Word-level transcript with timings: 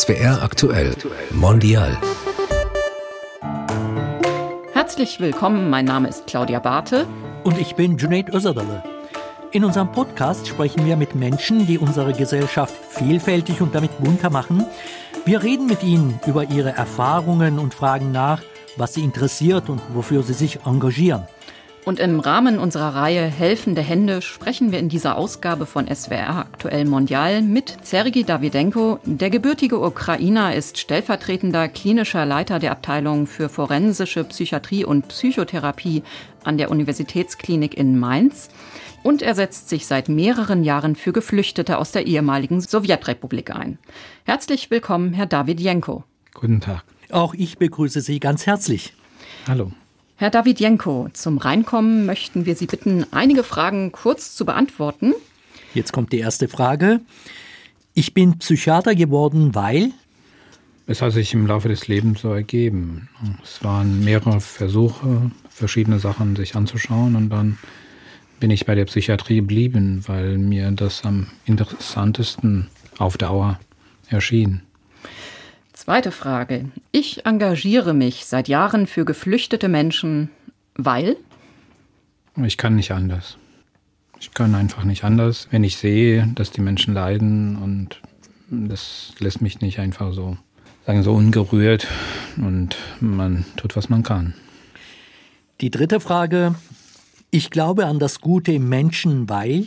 SWR 0.00 0.42
aktuell 0.42 0.96
Mondial. 1.30 1.98
Herzlich 4.72 5.20
willkommen, 5.20 5.68
mein 5.68 5.84
Name 5.84 6.08
ist 6.08 6.26
Claudia 6.26 6.58
Barthe. 6.58 7.06
Und 7.44 7.58
ich 7.58 7.74
bin 7.74 7.98
Junaid 7.98 8.32
Özadale. 8.32 8.82
In 9.52 9.62
unserem 9.62 9.92
Podcast 9.92 10.48
sprechen 10.48 10.86
wir 10.86 10.96
mit 10.96 11.14
Menschen, 11.16 11.66
die 11.66 11.76
unsere 11.76 12.14
Gesellschaft 12.14 12.74
vielfältig 12.88 13.60
und 13.60 13.74
damit 13.74 13.90
bunter 14.02 14.30
machen. 14.30 14.64
Wir 15.26 15.42
reden 15.42 15.66
mit 15.66 15.82
ihnen 15.82 16.18
über 16.26 16.44
ihre 16.44 16.70
Erfahrungen 16.70 17.58
und 17.58 17.74
fragen 17.74 18.10
nach, 18.10 18.40
was 18.78 18.94
sie 18.94 19.04
interessiert 19.04 19.68
und 19.68 19.82
wofür 19.92 20.22
sie 20.22 20.32
sich 20.32 20.60
engagieren. 20.64 21.26
Und 21.86 21.98
im 21.98 22.20
Rahmen 22.20 22.58
unserer 22.58 22.94
Reihe 22.94 23.22
Helfende 23.22 23.80
Hände 23.80 24.20
sprechen 24.20 24.70
wir 24.70 24.78
in 24.78 24.90
dieser 24.90 25.16
Ausgabe 25.16 25.64
von 25.64 25.88
SWR 25.92 26.40
Aktuell 26.40 26.84
Mondial 26.84 27.40
mit 27.40 27.74
Sergei 27.82 28.22
Davidenko. 28.22 29.00
Der 29.04 29.30
gebürtige 29.30 29.80
Ukrainer 29.80 30.54
ist 30.54 30.76
stellvertretender 30.76 31.68
klinischer 31.68 32.26
Leiter 32.26 32.58
der 32.58 32.72
Abteilung 32.72 33.26
für 33.26 33.48
forensische 33.48 34.24
Psychiatrie 34.24 34.84
und 34.84 35.08
Psychotherapie 35.08 36.02
an 36.44 36.58
der 36.58 36.70
Universitätsklinik 36.70 37.74
in 37.76 37.98
Mainz. 37.98 38.50
Und 39.02 39.22
er 39.22 39.34
setzt 39.34 39.70
sich 39.70 39.86
seit 39.86 40.10
mehreren 40.10 40.62
Jahren 40.62 40.96
für 40.96 41.12
Geflüchtete 41.12 41.78
aus 41.78 41.92
der 41.92 42.06
ehemaligen 42.06 42.60
Sowjetrepublik 42.60 43.56
ein. 43.56 43.78
Herzlich 44.24 44.70
willkommen, 44.70 45.14
Herr 45.14 45.26
Davidenko. 45.26 46.04
Guten 46.34 46.60
Tag. 46.60 46.84
Auch 47.10 47.32
ich 47.32 47.56
begrüße 47.56 48.02
Sie 48.02 48.20
ganz 48.20 48.44
herzlich. 48.46 48.92
Hallo. 49.48 49.72
Herr 50.20 50.28
Davidjenko, 50.28 51.08
zum 51.14 51.38
Reinkommen 51.38 52.04
möchten 52.04 52.44
wir 52.44 52.54
Sie 52.54 52.66
bitten, 52.66 53.06
einige 53.10 53.42
Fragen 53.42 53.90
kurz 53.90 54.36
zu 54.36 54.44
beantworten. 54.44 55.14
Jetzt 55.72 55.94
kommt 55.94 56.12
die 56.12 56.18
erste 56.18 56.46
Frage. 56.46 57.00
Ich 57.94 58.12
bin 58.12 58.36
Psychiater 58.36 58.94
geworden, 58.94 59.54
weil? 59.54 59.92
Es 60.86 61.00
hat 61.00 61.14
sich 61.14 61.32
im 61.32 61.46
Laufe 61.46 61.68
des 61.68 61.88
Lebens 61.88 62.20
so 62.20 62.34
ergeben. 62.34 63.08
Es 63.42 63.64
waren 63.64 64.04
mehrere 64.04 64.42
Versuche, 64.42 65.30
verschiedene 65.48 65.98
Sachen 65.98 66.36
sich 66.36 66.54
anzuschauen 66.54 67.16
und 67.16 67.30
dann 67.30 67.56
bin 68.40 68.50
ich 68.50 68.66
bei 68.66 68.74
der 68.74 68.84
Psychiatrie 68.84 69.36
geblieben, 69.36 70.02
weil 70.06 70.36
mir 70.36 70.70
das 70.72 71.02
am 71.02 71.28
interessantesten 71.46 72.68
auf 72.98 73.16
Dauer 73.16 73.58
erschien. 74.10 74.60
Zweite 75.90 76.12
Frage. 76.12 76.66
Ich 76.92 77.26
engagiere 77.26 77.94
mich 77.94 78.24
seit 78.24 78.46
Jahren 78.46 78.86
für 78.86 79.04
geflüchtete 79.04 79.68
Menschen, 79.68 80.30
weil? 80.76 81.16
Ich 82.36 82.56
kann 82.56 82.76
nicht 82.76 82.92
anders. 82.92 83.38
Ich 84.20 84.32
kann 84.32 84.54
einfach 84.54 84.84
nicht 84.84 85.02
anders, 85.02 85.48
wenn 85.50 85.64
ich 85.64 85.78
sehe, 85.78 86.28
dass 86.36 86.52
die 86.52 86.60
Menschen 86.60 86.94
leiden 86.94 87.56
und 87.56 88.00
das 88.50 89.14
lässt 89.18 89.42
mich 89.42 89.62
nicht 89.62 89.80
einfach 89.80 90.12
so, 90.12 90.36
sagen 90.86 91.02
so 91.02 91.12
ungerührt 91.12 91.88
und 92.36 92.76
man 93.00 93.44
tut, 93.56 93.74
was 93.74 93.88
man 93.88 94.04
kann. 94.04 94.34
Die 95.60 95.72
dritte 95.72 95.98
Frage. 95.98 96.54
Ich 97.32 97.50
glaube 97.50 97.86
an 97.86 97.98
das 97.98 98.20
Gute 98.20 98.52
im 98.52 98.68
Menschen, 98.68 99.28
weil? 99.28 99.66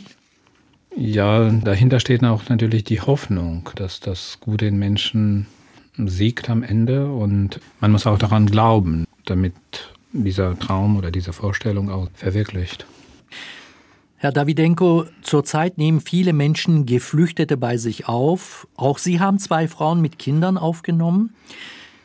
Ja, 0.96 1.50
dahinter 1.50 2.00
steht 2.00 2.24
auch 2.24 2.48
natürlich 2.48 2.84
die 2.84 3.02
Hoffnung, 3.02 3.68
dass 3.74 4.00
das 4.00 4.38
Gute 4.40 4.64
in 4.64 4.78
Menschen 4.78 5.48
siegt 5.96 6.50
am 6.50 6.62
Ende 6.62 7.06
und 7.10 7.60
man 7.80 7.92
muss 7.92 8.06
auch 8.06 8.18
daran 8.18 8.46
glauben, 8.46 9.06
damit 9.24 9.54
dieser 10.12 10.58
Traum 10.58 10.96
oder 10.96 11.10
diese 11.10 11.32
Vorstellung 11.32 11.90
auch 11.90 12.08
verwirklicht. 12.14 12.86
Herr 14.16 14.32
Davidenko, 14.32 15.04
zurzeit 15.22 15.76
nehmen 15.76 16.00
viele 16.00 16.32
Menschen 16.32 16.86
Geflüchtete 16.86 17.56
bei 17.56 17.76
sich 17.76 18.08
auf. 18.08 18.66
Auch 18.74 18.98
Sie 18.98 19.20
haben 19.20 19.38
zwei 19.38 19.68
Frauen 19.68 20.00
mit 20.00 20.18
Kindern 20.18 20.56
aufgenommen. 20.56 21.34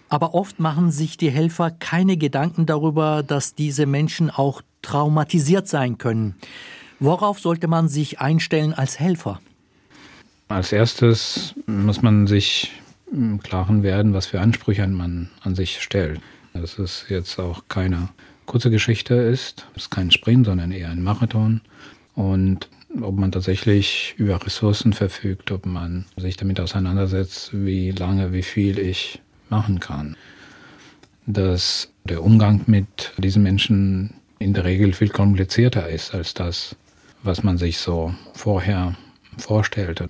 Aber 0.09 0.33
oft 0.33 0.59
machen 0.59 0.91
sich 0.91 1.17
die 1.17 1.29
Helfer 1.29 1.71
keine 1.71 2.17
Gedanken 2.17 2.65
darüber, 2.65 3.23
dass 3.23 3.53
diese 3.53 3.85
Menschen 3.85 4.29
auch 4.31 4.61
traumatisiert 4.81 5.67
sein 5.67 5.97
können. 5.97 6.35
Worauf 6.99 7.39
sollte 7.39 7.67
man 7.67 7.87
sich 7.87 8.19
einstellen 8.19 8.73
als 8.73 8.99
Helfer? 8.99 9.39
Als 10.49 10.73
erstes 10.73 11.53
muss 11.67 12.01
man 12.01 12.27
sich 12.27 12.73
im 13.11 13.41
Klaren 13.41 13.83
werden, 13.83 14.13
was 14.13 14.27
für 14.27 14.41
Ansprüche 14.41 14.87
man 14.87 15.29
an 15.41 15.55
sich 15.55 15.81
stellt. 15.81 16.21
Dass 16.53 16.79
es 16.79 17.05
jetzt 17.09 17.39
auch 17.39 17.63
keine 17.67 18.09
kurze 18.45 18.71
Geschichte 18.71 19.13
ist, 19.13 19.67
es 19.75 19.83
ist 19.83 19.91
kein 19.91 20.11
Sprint, 20.11 20.47
sondern 20.47 20.71
eher 20.71 20.89
ein 20.89 21.03
Marathon. 21.03 21.61
Und 22.15 22.67
ob 23.01 23.15
man 23.17 23.31
tatsächlich 23.31 24.15
über 24.17 24.43
Ressourcen 24.43 24.93
verfügt, 24.93 25.51
ob 25.51 25.65
man 25.65 26.05
sich 26.17 26.37
damit 26.37 26.59
auseinandersetzt, 26.59 27.51
wie 27.53 27.91
lange, 27.91 28.33
wie 28.33 28.43
viel 28.43 28.79
ich 28.79 29.21
machen 29.49 29.79
kann. 29.79 30.15
Dass 31.25 31.91
der 32.03 32.23
Umgang 32.23 32.61
mit 32.65 33.13
diesen 33.17 33.43
Menschen 33.43 34.15
in 34.39 34.53
der 34.53 34.63
Regel 34.63 34.93
viel 34.93 35.09
komplizierter 35.09 35.87
ist 35.87 36.15
als 36.15 36.33
das, 36.33 36.75
was 37.21 37.43
man 37.43 37.57
sich 37.57 37.77
so 37.77 38.13
vorher 38.33 38.95
vorstellte. 39.37 40.09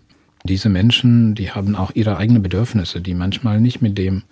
Diese 0.50 0.68
Menschen, 0.68 1.36
die 1.36 1.52
haben 1.52 1.76
auch 1.76 1.92
ihre 1.94 2.18
eigenen 2.18 2.42
Bedürfnisse, 2.42 3.02
die 3.02 3.14
manchmal 3.14 3.62
nicht 3.62 3.84
mit 3.84 4.00
dem 4.00 4.24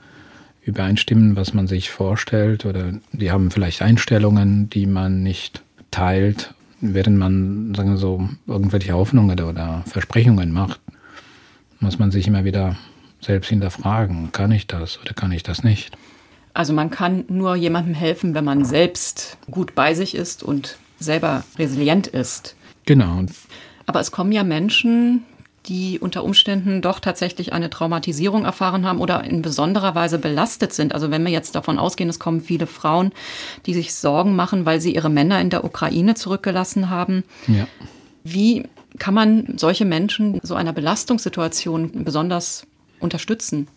übereinstimmen, 0.64 1.36
was 1.36 1.54
man 1.54 1.68
sich 1.68 1.92
vorstellt, 1.92 2.66
oder 2.66 2.92
die 3.14 3.32
haben 3.32 3.52
vielleicht 3.52 3.84
Einstellungen, 3.84 4.70
die 4.70 4.88
man 4.88 5.22
nicht 5.22 5.62
teilt, 5.92 6.56
während 6.82 7.18
man, 7.18 7.74
sagen 7.76 7.92
wir 7.92 7.98
so, 7.98 8.28
irgendwelche 8.48 8.94
Hoffnungen 8.94 9.40
oder 9.40 9.84
Versprechungen 9.86 10.52
macht, 10.52 10.82
muss 11.80 12.00
man 12.00 12.10
sich 12.10 12.28
immer 12.28 12.44
wieder 12.44 12.76
selbst 13.22 13.50
hinterfragen, 13.50 14.32
kann 14.32 14.52
ich 14.52 14.66
das 14.66 15.00
oder 15.00 15.14
kann 15.14 15.32
ich 15.32 15.44
das 15.44 15.64
nicht? 15.64 15.96
Also 16.54 16.74
man 16.74 16.90
kann 16.90 17.26
nur 17.28 17.56
jemandem 17.56 17.94
helfen, 17.94 18.34
wenn 18.34 18.44
man 18.44 18.66
selbst 18.66 19.38
gut 19.52 19.76
bei 19.76 19.94
sich 19.94 20.16
ist 20.16 20.42
und 20.42 20.78
selber 20.98 21.44
resilient 21.60 22.08
ist. 22.08 22.56
Genau. 22.86 23.24
Aber 23.86 24.00
es 24.00 24.12
kommen 24.12 24.32
ja 24.32 24.44
Menschen, 24.44 25.24
die 25.68 26.00
unter 26.00 26.24
Umständen 26.24 26.82
doch 26.82 27.00
tatsächlich 27.00 27.54
eine 27.54 27.70
Traumatisierung 27.70 28.46
erfahren 28.46 28.86
haben 28.86 29.00
oder 29.00 29.24
in 29.24 29.42
besonderer 29.42 29.96
Weise 29.96 30.18
belastet 30.18 30.74
sind. 30.74 30.94
Also 30.94 31.12
wenn 31.12 31.24
wir 31.24 31.32
jetzt 31.32 31.56
davon 31.56 31.78
ausgehen, 31.80 32.10
es 32.10 32.20
kommen 32.20 32.42
viele 32.42 32.68
Frauen, 32.68 33.12
die 33.66 33.74
sich 33.74 33.94
Sorgen 33.94 34.36
machen, 34.36 34.66
weil 34.66 34.82
sie 34.82 34.96
ihre 34.96 35.10
Männer 35.10 35.42
in 35.42 35.50
der 35.50 35.64
Ukraine 35.64 36.16
zurückgelassen 36.16 36.90
haben. 36.90 37.24
Ja. 37.48 37.68
Wie 38.24 38.64
kann 38.98 39.14
man 39.14 39.58
solche 39.58 39.86
Menschen 39.86 40.40
so 40.44 40.56
einer 40.56 40.74
Belastungssituation 40.74 42.04
besonders 42.04 42.66
unterstützen? 43.00 43.68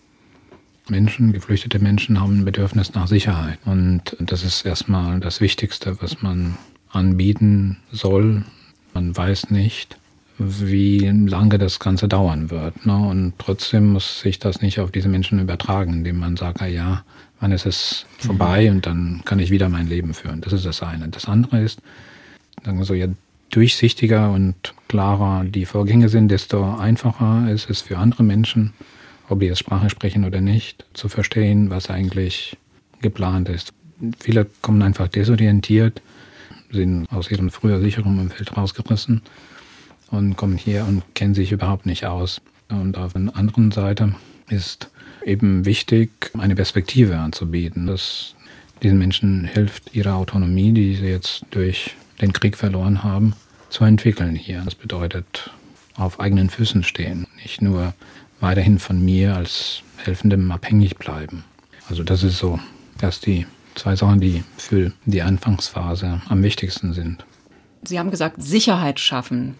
Menschen, 0.88 1.32
geflüchtete 1.32 1.78
Menschen 1.78 2.20
haben 2.20 2.40
ein 2.40 2.44
Bedürfnis 2.44 2.94
nach 2.94 3.06
Sicherheit. 3.06 3.58
Und 3.64 4.16
das 4.18 4.42
ist 4.42 4.64
erstmal 4.64 5.20
das 5.20 5.40
Wichtigste, 5.40 6.00
was 6.00 6.22
man 6.22 6.56
anbieten 6.90 7.76
soll. 7.92 8.44
Man 8.92 9.16
weiß 9.16 9.50
nicht, 9.50 9.99
wie 10.40 11.00
lange 11.00 11.58
das 11.58 11.78
Ganze 11.78 12.08
dauern 12.08 12.50
wird. 12.50 12.86
Ne? 12.86 12.96
Und 12.96 13.34
trotzdem 13.38 13.92
muss 13.92 14.20
sich 14.20 14.38
das 14.38 14.62
nicht 14.62 14.80
auf 14.80 14.90
diese 14.90 15.08
Menschen 15.08 15.38
übertragen, 15.38 15.92
indem 15.92 16.18
man 16.18 16.36
sagt, 16.36 16.62
ja, 16.62 17.04
wann 17.40 17.52
ist 17.52 17.66
es 17.66 18.06
vorbei 18.18 18.64
mhm. 18.64 18.76
und 18.76 18.86
dann 18.86 19.22
kann 19.26 19.38
ich 19.38 19.50
wieder 19.50 19.68
mein 19.68 19.86
Leben 19.86 20.14
führen. 20.14 20.40
Das 20.40 20.54
ist 20.54 20.64
das 20.64 20.82
eine. 20.82 21.08
Das 21.08 21.26
andere 21.26 21.60
ist, 21.60 21.80
sagen 22.64 22.78
wir 22.78 22.86
so, 22.86 22.94
je 22.94 23.08
durchsichtiger 23.50 24.30
und 24.30 24.54
klarer 24.88 25.44
die 25.44 25.66
Vorgänge 25.66 26.08
sind, 26.08 26.28
desto 26.28 26.74
einfacher 26.76 27.50
ist 27.50 27.68
es 27.68 27.82
für 27.82 27.98
andere 27.98 28.22
Menschen, 28.22 28.72
ob 29.28 29.40
die 29.40 29.46
jetzt 29.46 29.58
Sprache 29.58 29.90
sprechen 29.90 30.24
oder 30.24 30.40
nicht, 30.40 30.86
zu 30.94 31.08
verstehen, 31.08 31.68
was 31.68 31.90
eigentlich 31.90 32.56
geplant 33.02 33.48
ist. 33.50 33.74
Viele 34.20 34.46
kommen 34.62 34.80
einfach 34.80 35.08
desorientiert, 35.08 36.00
sind 36.70 37.06
aus 37.10 37.30
ihrem 37.30 37.50
früher 37.50 37.80
sicheren 37.80 38.18
Umfeld 38.18 38.56
rausgerissen 38.56 39.20
und 40.10 40.36
kommen 40.36 40.56
hier 40.56 40.84
und 40.86 41.02
kennen 41.14 41.34
sich 41.34 41.52
überhaupt 41.52 41.86
nicht 41.86 42.06
aus. 42.06 42.40
Und 42.68 42.96
auf 42.96 43.12
der 43.12 43.34
anderen 43.34 43.70
Seite 43.70 44.14
ist 44.48 44.90
eben 45.24 45.64
wichtig, 45.64 46.30
eine 46.38 46.54
Perspektive 46.54 47.18
anzubieten, 47.18 47.86
dass 47.86 48.34
diesen 48.82 48.98
Menschen 48.98 49.44
hilft, 49.44 49.94
ihre 49.94 50.14
Autonomie, 50.14 50.72
die 50.72 50.94
sie 50.94 51.06
jetzt 51.06 51.44
durch 51.50 51.94
den 52.20 52.32
Krieg 52.32 52.56
verloren 52.56 53.02
haben, 53.02 53.34
zu 53.68 53.84
entwickeln 53.84 54.34
hier. 54.34 54.62
Das 54.64 54.74
bedeutet, 54.74 55.50
auf 55.96 56.18
eigenen 56.18 56.50
Füßen 56.50 56.82
stehen, 56.82 57.26
nicht 57.42 57.62
nur 57.62 57.94
weiterhin 58.40 58.78
von 58.78 59.04
mir 59.04 59.36
als 59.36 59.82
Helfendem 59.98 60.50
abhängig 60.50 60.96
bleiben. 60.96 61.44
Also 61.88 62.02
das 62.02 62.22
ist 62.22 62.38
so 62.38 62.58
erst 63.00 63.26
die 63.26 63.46
zwei 63.74 63.96
Sachen, 63.96 64.20
die 64.20 64.42
für 64.56 64.92
die 65.04 65.22
Anfangsphase 65.22 66.22
am 66.28 66.42
wichtigsten 66.42 66.92
sind. 66.94 67.24
Sie 67.82 67.98
haben 67.98 68.10
gesagt, 68.10 68.42
Sicherheit 68.42 69.00
schaffen. 69.00 69.56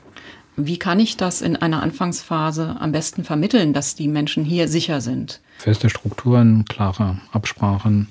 Wie 0.57 0.79
kann 0.79 1.01
ich 1.01 1.17
das 1.17 1.43
in 1.43 1.57
einer 1.57 1.83
Anfangsphase 1.83 2.77
am 2.79 2.93
besten 2.93 3.25
vermitteln, 3.25 3.73
dass 3.73 3.95
die 3.95 4.09
Menschen 4.09 4.45
hier 4.45 4.69
sicher 4.69 5.01
sind? 5.01 5.41
Feste 5.59 5.89
Strukturen, 5.89 6.65
klare 6.67 7.21
Absprachen, 7.33 8.09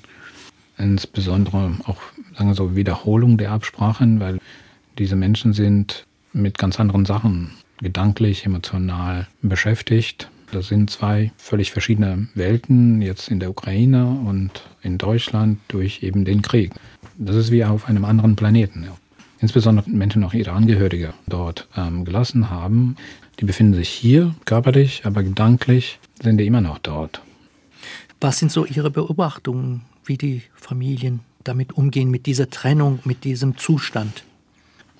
insbesondere 0.78 1.72
auch 1.84 2.00
sagen 2.36 2.50
wir 2.50 2.54
so 2.54 2.74
Wiederholung 2.74 3.38
der 3.38 3.52
Absprachen, 3.52 4.20
weil 4.20 4.38
diese 4.98 5.16
Menschen 5.16 5.52
sind 5.52 6.06
mit 6.32 6.58
ganz 6.58 6.80
anderen 6.80 7.04
Sachen 7.04 7.50
gedanklich, 7.80 8.44
emotional 8.46 9.26
beschäftigt. 9.42 10.30
Das 10.52 10.68
sind 10.68 10.90
zwei 10.90 11.32
völlig 11.36 11.70
verschiedene 11.70 12.28
Welten, 12.34 13.02
jetzt 13.02 13.28
in 13.28 13.40
der 13.40 13.50
Ukraine 13.50 14.06
und 14.06 14.62
in 14.82 14.98
Deutschland 14.98 15.58
durch 15.68 16.02
eben 16.02 16.24
den 16.24 16.42
Krieg. 16.42 16.72
Das 17.18 17.36
ist 17.36 17.50
wie 17.50 17.64
auf 17.64 17.88
einem 17.88 18.04
anderen 18.04 18.36
Planeten. 18.36 18.88
Insbesondere 19.40 19.88
Menschen 19.88 20.22
auch 20.24 20.34
ihre 20.34 20.52
Angehörige 20.52 21.14
dort 21.26 21.66
ähm, 21.76 22.04
gelassen 22.04 22.50
haben. 22.50 22.96
Die 23.40 23.46
befinden 23.46 23.74
sich 23.74 23.88
hier 23.88 24.34
körperlich, 24.44 25.02
aber 25.04 25.22
gedanklich 25.22 25.98
sind 26.22 26.38
die 26.38 26.46
immer 26.46 26.60
noch 26.60 26.78
dort. 26.78 27.22
Was 28.20 28.38
sind 28.38 28.52
so 28.52 28.66
Ihre 28.66 28.90
Beobachtungen, 28.90 29.80
wie 30.04 30.18
die 30.18 30.42
Familien 30.54 31.20
damit 31.42 31.72
umgehen, 31.72 32.10
mit 32.10 32.26
dieser 32.26 32.50
Trennung, 32.50 32.98
mit 33.04 33.24
diesem 33.24 33.56
Zustand? 33.56 34.24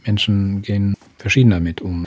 Menschen 0.06 0.62
gehen 0.62 0.96
verschieden 1.18 1.50
damit 1.50 1.82
um. 1.82 2.06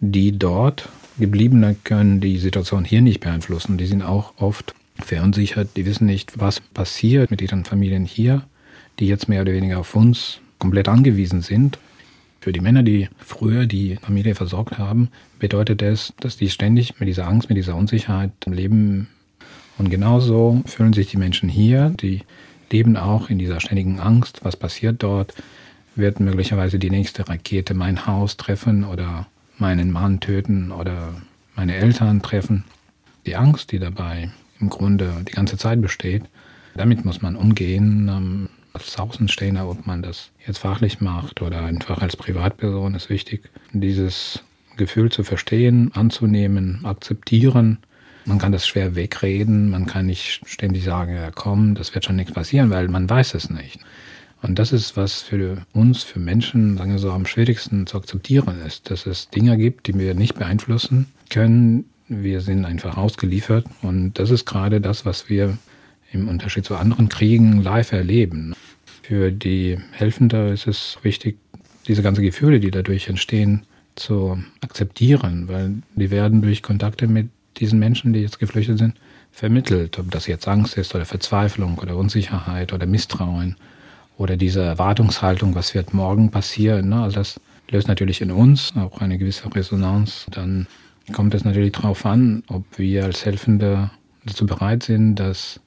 Die 0.00 0.38
dort 0.38 0.88
Gebliebene 1.18 1.76
können 1.84 2.20
die 2.20 2.38
Situation 2.38 2.84
hier 2.84 3.02
nicht 3.02 3.20
beeinflussen. 3.20 3.76
Die 3.76 3.86
sind 3.86 4.02
auch 4.02 4.32
oft 4.38 4.74
verunsichert. 4.96 5.76
Die 5.76 5.84
wissen 5.84 6.06
nicht, 6.06 6.40
was 6.40 6.60
passiert 6.60 7.30
mit 7.30 7.42
ihren 7.42 7.64
Familien 7.64 8.06
hier, 8.06 8.42
die 8.98 9.06
jetzt 9.06 9.28
mehr 9.28 9.42
oder 9.42 9.52
weniger 9.52 9.78
auf 9.78 9.94
uns 9.94 10.40
komplett 10.64 10.88
angewiesen 10.88 11.42
sind. 11.42 11.78
Für 12.40 12.50
die 12.50 12.62
Männer, 12.62 12.82
die 12.82 13.10
früher 13.18 13.66
die 13.66 13.96
Familie 13.96 14.34
versorgt 14.34 14.78
haben, 14.78 15.10
bedeutet 15.38 15.82
es, 15.82 16.14
dass 16.20 16.38
die 16.38 16.48
ständig 16.48 16.98
mit 16.98 17.06
dieser 17.06 17.28
Angst, 17.28 17.50
mit 17.50 17.58
dieser 17.58 17.76
Unsicherheit 17.76 18.30
leben. 18.46 19.08
Und 19.76 19.90
genauso 19.90 20.62
fühlen 20.64 20.94
sich 20.94 21.10
die 21.10 21.18
Menschen 21.18 21.50
hier, 21.50 21.92
die 22.00 22.22
leben 22.72 22.96
auch 22.96 23.28
in 23.28 23.38
dieser 23.38 23.60
ständigen 23.60 24.00
Angst, 24.00 24.40
was 24.42 24.56
passiert 24.56 25.02
dort, 25.02 25.34
wird 25.96 26.18
möglicherweise 26.18 26.78
die 26.78 26.88
nächste 26.88 27.28
Rakete 27.28 27.74
mein 27.74 28.06
Haus 28.06 28.38
treffen 28.38 28.84
oder 28.84 29.26
meinen 29.58 29.90
Mann 29.90 30.20
töten 30.20 30.72
oder 30.72 31.12
meine 31.56 31.76
Eltern 31.76 32.22
treffen. 32.22 32.64
Die 33.26 33.36
Angst, 33.36 33.70
die 33.70 33.78
dabei 33.78 34.30
im 34.60 34.70
Grunde 34.70 35.12
die 35.28 35.32
ganze 35.32 35.58
Zeit 35.58 35.82
besteht, 35.82 36.22
damit 36.74 37.04
muss 37.04 37.20
man 37.20 37.36
umgehen. 37.36 38.48
Als 38.74 38.98
Außenstehender, 38.98 39.68
ob 39.68 39.86
man 39.86 40.02
das 40.02 40.30
jetzt 40.46 40.58
fachlich 40.58 41.00
macht 41.00 41.40
oder 41.40 41.62
einfach 41.62 42.02
als 42.02 42.16
Privatperson, 42.16 42.94
ist 42.94 43.08
wichtig, 43.08 43.48
dieses 43.72 44.42
Gefühl 44.76 45.10
zu 45.10 45.22
verstehen, 45.22 45.92
anzunehmen, 45.94 46.80
akzeptieren. 46.84 47.78
Man 48.24 48.38
kann 48.38 48.52
das 48.52 48.66
schwer 48.66 48.96
wegreden, 48.96 49.70
man 49.70 49.86
kann 49.86 50.06
nicht 50.06 50.40
ständig 50.44 50.84
sagen, 50.84 51.14
ja 51.14 51.30
komm, 51.30 51.74
das 51.74 51.94
wird 51.94 52.04
schon 52.04 52.16
nichts 52.16 52.32
passieren, 52.32 52.70
weil 52.70 52.88
man 52.88 53.08
weiß 53.08 53.34
es 53.34 53.48
nicht. 53.48 53.80
Und 54.42 54.58
das 54.58 54.72
ist, 54.72 54.96
was 54.96 55.22
für 55.22 55.58
uns, 55.72 56.02
für 56.02 56.18
Menschen, 56.18 56.76
sagen 56.76 56.90
wir 56.90 56.98
so, 56.98 57.12
am 57.12 57.24
schwierigsten 57.24 57.86
zu 57.86 57.96
akzeptieren 57.96 58.60
ist, 58.66 58.90
dass 58.90 59.06
es 59.06 59.30
Dinge 59.30 59.56
gibt, 59.56 59.86
die 59.86 59.98
wir 59.98 60.14
nicht 60.14 60.34
beeinflussen 60.34 61.06
können. 61.30 61.86
Wir 62.08 62.42
sind 62.42 62.66
einfach 62.66 62.98
ausgeliefert. 62.98 63.64
Und 63.80 64.18
das 64.18 64.28
ist 64.28 64.44
gerade 64.44 64.82
das, 64.82 65.06
was 65.06 65.30
wir 65.30 65.56
im 66.14 66.28
Unterschied 66.28 66.64
zu 66.64 66.76
anderen 66.76 67.08
Kriegen 67.08 67.62
live 67.62 67.92
erleben. 67.92 68.54
Für 69.02 69.30
die 69.30 69.78
Helfende 69.92 70.50
ist 70.50 70.66
es 70.66 70.98
wichtig, 71.02 71.38
diese 71.86 72.02
ganzen 72.02 72.22
Gefühle, 72.22 72.60
die 72.60 72.70
dadurch 72.70 73.08
entstehen, 73.08 73.62
zu 73.96 74.42
akzeptieren, 74.60 75.48
weil 75.48 75.74
die 75.94 76.10
werden 76.10 76.42
durch 76.42 76.62
Kontakte 76.62 77.06
mit 77.06 77.28
diesen 77.58 77.78
Menschen, 77.78 78.12
die 78.12 78.20
jetzt 78.20 78.38
geflüchtet 78.38 78.78
sind, 78.78 78.94
vermittelt. 79.30 79.98
Ob 79.98 80.10
das 80.10 80.26
jetzt 80.26 80.48
Angst 80.48 80.76
ist 80.76 80.94
oder 80.94 81.04
Verzweiflung 81.04 81.78
oder 81.78 81.96
Unsicherheit 81.96 82.72
oder 82.72 82.86
Misstrauen 82.86 83.56
oder 84.16 84.36
diese 84.36 84.62
Erwartungshaltung, 84.62 85.54
was 85.54 85.74
wird 85.74 85.94
morgen 85.94 86.30
passieren. 86.30 86.88
Ne? 86.88 87.02
Also 87.02 87.16
das 87.16 87.40
löst 87.70 87.88
natürlich 87.88 88.20
in 88.20 88.30
uns 88.30 88.72
auch 88.76 89.00
eine 89.00 89.18
gewisse 89.18 89.54
Resonanz. 89.54 90.26
Dann 90.30 90.66
kommt 91.12 91.34
es 91.34 91.44
natürlich 91.44 91.72
darauf 91.72 92.06
an, 92.06 92.42
ob 92.48 92.64
wir 92.78 93.04
als 93.04 93.24
Helfende 93.24 93.90
dazu 94.24 94.46
bereit 94.46 94.84
sind, 94.84 95.16
das 95.16 95.60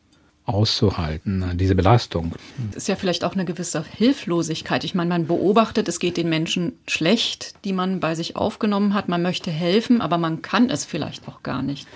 auszuhalten, 0.48 1.44
diese 1.56 1.76
Belastung. 1.76 2.32
Das 2.72 2.84
ist 2.84 2.88
ja 2.88 2.96
vielleicht 2.96 3.24
auch 3.24 3.34
eine 3.34 3.46
gewisse 3.46 3.84
Hilflosigkeit. 3.84 4.84
Ich 4.84 4.96
meine, 4.96 5.10
man 5.10 5.28
beobachtet, 5.28 5.88
es 5.88 6.00
geht 6.00 6.18
den 6.18 6.30
Menschen 6.30 6.74
schlecht, 6.88 7.54
die 7.66 7.74
man 7.74 8.00
bei 8.00 8.16
sich 8.16 8.36
aufgenommen 8.36 8.94
hat. 8.94 9.10
Man 9.10 9.22
möchte 9.22 9.52
helfen, 9.52 10.02
aber 10.02 10.18
man 10.18 10.42
kann 10.42 10.70
es 10.70 10.86
vielleicht 10.86 11.28
auch 11.28 11.44
gar 11.44 11.62
nicht. 11.62 11.88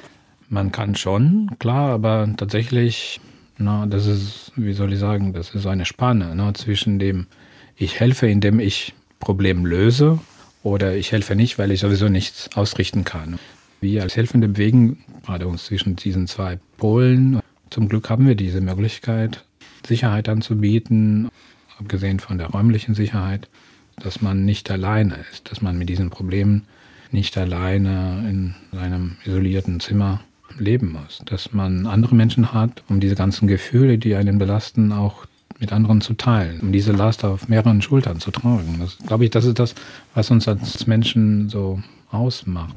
Man 0.49 0.71
kann 0.71 0.95
schon, 0.95 1.49
klar, 1.59 1.91
aber 1.91 2.27
tatsächlich 2.37 3.21
na, 3.61 3.85
das 3.85 4.05
ist, 4.07 4.51
wie 4.55 4.73
soll 4.73 4.93
ich 4.93 4.99
sagen, 4.99 5.33
das 5.33 5.53
ist 5.55 5.65
eine 5.65 5.85
Spanne 5.85 6.33
na, 6.35 6.53
zwischen 6.53 6.99
dem, 6.99 7.27
ich 7.75 7.99
helfe, 7.99 8.27
indem 8.27 8.59
ich 8.59 8.93
Problem 9.19 9.65
löse 9.65 10.19
oder 10.63 10.95
ich 10.95 11.11
helfe 11.11 11.35
nicht, 11.35 11.57
weil 11.57 11.71
ich 11.71 11.79
sowieso 11.79 12.09
nichts 12.09 12.49
ausrichten 12.55 13.03
kann. 13.03 13.39
Wir 13.79 14.03
als 14.03 14.15
Helfende 14.15 14.47
bewegen 14.47 15.03
gerade 15.25 15.47
uns 15.47 15.65
zwischen 15.65 15.95
diesen 15.95 16.27
zwei 16.27 16.59
Polen. 16.77 17.39
Zum 17.71 17.87
Glück 17.87 18.09
haben 18.09 18.27
wir 18.27 18.35
diese 18.35 18.59
Möglichkeit, 18.59 19.45
Sicherheit 19.87 20.27
anzubieten, 20.27 21.29
abgesehen 21.79 22.19
von 22.19 22.37
der 22.37 22.47
räumlichen 22.47 22.95
Sicherheit, 22.95 23.47
dass 23.95 24.21
man 24.21 24.43
nicht 24.43 24.69
alleine 24.69 25.15
ist, 25.31 25.49
dass 25.49 25.61
man 25.61 25.77
mit 25.77 25.87
diesen 25.87 26.09
Problemen 26.09 26.63
nicht 27.11 27.37
alleine 27.37 28.25
in 28.29 28.55
einem 28.77 29.15
isolierten 29.23 29.79
Zimmer 29.79 30.19
leben 30.59 30.91
muss. 30.91 31.21
Dass 31.25 31.53
man 31.53 31.87
andere 31.87 32.13
Menschen 32.13 32.51
hat, 32.51 32.83
um 32.89 32.99
diese 32.99 33.15
ganzen 33.15 33.47
Gefühle, 33.47 33.97
die 33.97 34.15
einen 34.15 34.37
belasten, 34.37 34.91
auch 34.91 35.25
mit 35.57 35.71
anderen 35.71 36.01
zu 36.01 36.13
teilen, 36.13 36.59
um 36.59 36.73
diese 36.73 36.91
Last 36.91 37.23
auf 37.23 37.47
mehreren 37.47 37.81
Schultern 37.81 38.19
zu 38.19 38.31
tragen. 38.31 38.79
Das 38.79 38.97
glaube 38.97 39.23
ich, 39.23 39.31
das 39.31 39.45
ist 39.45 39.59
das, 39.59 39.75
was 40.13 40.29
uns 40.29 40.45
als 40.45 40.87
Menschen 40.87 41.47
so 41.47 41.81
ausmacht. 42.11 42.75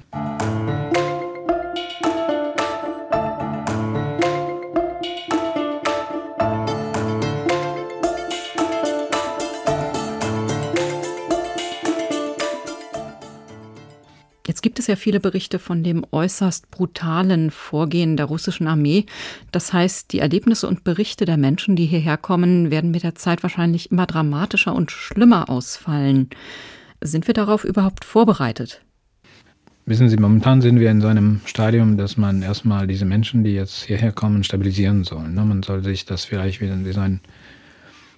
Es 14.85 14.89
ja 14.89 14.97
viele 14.97 15.21
Berichte 15.21 15.59
von 15.59 15.83
dem 15.83 16.05
äußerst 16.11 16.71
brutalen 16.71 17.51
Vorgehen 17.51 18.17
der 18.17 18.27
russischen 18.27 18.67
Armee. 18.67 19.07
Das 19.51 19.73
heißt, 19.73 20.13
die 20.13 20.19
Erlebnisse 20.19 20.69
und 20.69 20.85
Berichte 20.85 21.25
der 21.25 21.37
Menschen, 21.37 21.75
die 21.75 21.87
hierher 21.87 22.17
kommen, 22.17 22.71
werden 22.71 22.91
mit 22.91 23.03
der 23.03 23.15
Zeit 23.15 23.43
wahrscheinlich 23.43 23.91
immer 23.91 24.07
dramatischer 24.07 24.75
und 24.75 24.91
schlimmer 24.91 25.49
ausfallen. 25.49 26.29
Sind 27.01 27.27
wir 27.27 27.35
darauf 27.35 27.65
überhaupt 27.65 28.05
vorbereitet? 28.05 28.83
Wissen 29.87 30.09
Sie, 30.09 30.17
momentan 30.17 30.63
sind 30.63 30.81
wir 30.81 30.91
in 30.91 31.01
so 31.01 31.09
einem 31.09 31.41
Stadium, 31.45 31.97
dass 31.97 32.17
man 32.17 32.43
erstmal 32.43 32.87
diese 32.87 33.05
Menschen, 33.05 33.45
die 33.45 33.55
jetzt 33.55 33.85
hierher 33.85 34.13
kommen, 34.13 34.45
stabilisieren 34.45 35.05
soll. 35.05 35.29
Ne? 35.29 35.45
Man 35.45 35.63
soll 35.63 35.83
sich 35.85 36.07
das 36.07 36.25
vielleicht 36.25 36.61
wieder 36.61 36.77
wie 36.85 36.93
so 36.93 37.01
ein 37.01 37.21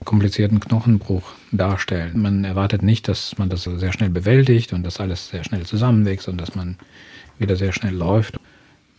komplizierten 0.07 0.61
Knochenbruch 0.61 1.35
darstellen. 1.53 2.23
Man 2.23 2.45
erwartet 2.45 2.83
nicht, 2.83 3.09
dass 3.09 3.37
man 3.37 3.51
das 3.51 3.65
sehr 3.65 3.93
schnell 3.93 4.09
bewältigt 4.09 4.73
und 4.73 4.83
dass 4.83 5.01
alles 5.01 5.29
sehr 5.29 5.45
schnell 5.45 5.67
zusammenwächst 5.67 6.29
und 6.29 6.39
dass 6.41 6.55
man 6.55 6.79
wieder 7.39 7.57
sehr 7.57 7.73
schnell 7.73 7.95
läuft. 7.95 8.41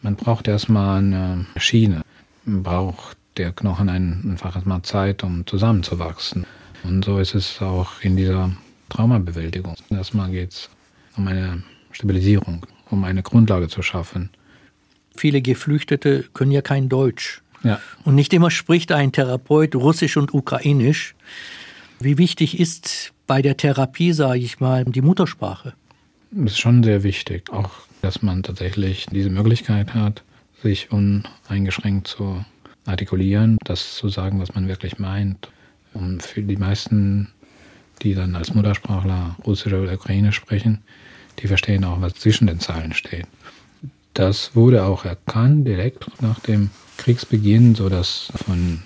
Man 0.04 0.16
braucht 0.16 0.48
erstmal 0.48 1.00
eine 1.00 1.48
Schiene. 1.56 2.04
Man 2.46 2.62
braucht 2.62 3.18
der 3.38 3.52
Knochen 3.52 3.90
einfach 3.90 4.64
mal 4.66 4.84
Zeit, 4.84 5.24
um 5.24 5.48
zusammenzuwachsen. 5.48 6.46
Und 6.84 7.04
so 7.04 7.18
ist 7.18 7.34
es 7.34 7.62
auch 7.62 8.02
in 8.02 8.16
dieser 8.16 8.52
Traumabewältigung. 8.90 9.76
Erstmal 9.90 10.30
geht 10.30 10.52
es 10.52 10.70
um 11.16 11.28
eine 11.28 11.64
Stabilisierung, 11.92 12.66
um 12.92 13.04
eine 13.04 13.24
Grundlage 13.24 13.68
zu 13.68 13.82
schaffen. 13.82 14.30
Viele 15.16 15.42
Geflüchtete 15.42 16.26
können 16.34 16.52
ja 16.52 16.62
kein 16.62 16.90
Deutsch. 16.90 17.42
Ja. 17.64 17.80
Und 18.04 18.16
nicht 18.16 18.34
immer 18.34 18.52
spricht 18.52 18.92
ein 18.92 19.12
Therapeut 19.12 19.76
Russisch 19.76 20.18
und 20.18 20.34
Ukrainisch. 20.34 21.16
Wie 22.00 22.18
wichtig 22.18 22.60
ist 22.60 23.14
bei 23.26 23.42
der 23.42 23.58
Therapie, 23.58 24.14
sage 24.14 24.40
ich 24.40 24.60
mal, 24.60 24.86
die 24.86 25.02
Muttersprache? 25.02 25.74
Das 26.32 26.54
ist 26.54 26.60
schon 26.60 26.84
sehr 26.84 27.04
wichtig, 27.04 27.52
auch 27.52 27.72
dass 28.02 28.22
man 28.22 28.44
tatsächlich 28.44 29.08
diese 29.08 29.30
Möglichkeit 29.30 29.94
hat, 29.94 30.24
sich 30.62 30.92
uneingeschränkt 30.92 32.08
zu 32.08 32.44
artikulieren, 32.86 33.58
das 33.64 33.96
zu 33.96 34.10
sagen, 34.10 34.40
was 34.40 34.54
man 34.54 34.68
wirklich 34.68 35.00
meint. 35.00 35.50
Und 35.94 36.24
für 36.24 36.42
die 36.42 36.58
meisten, 36.58 37.30
die 38.02 38.14
dann 38.14 38.36
als 38.36 38.54
Muttersprachler 38.54 39.36
Russisch 39.46 39.74
oder 39.74 39.92
Ukrainisch 39.94 40.36
sprechen, 40.36 40.84
die 41.40 41.48
verstehen 41.48 41.84
auch, 41.84 42.02
was 42.02 42.14
zwischen 42.14 42.48
den 42.48 42.60
Zeilen 42.60 42.94
steht. 42.94 43.28
Das 44.14 44.56
wurde 44.56 44.84
auch 44.84 45.06
erkannt 45.06 45.68
direkt 45.68 46.22
nach 46.22 46.40
dem 46.40 46.72
Kriegsbeginn, 46.98 47.76
sodass 47.76 48.32
von 48.46 48.82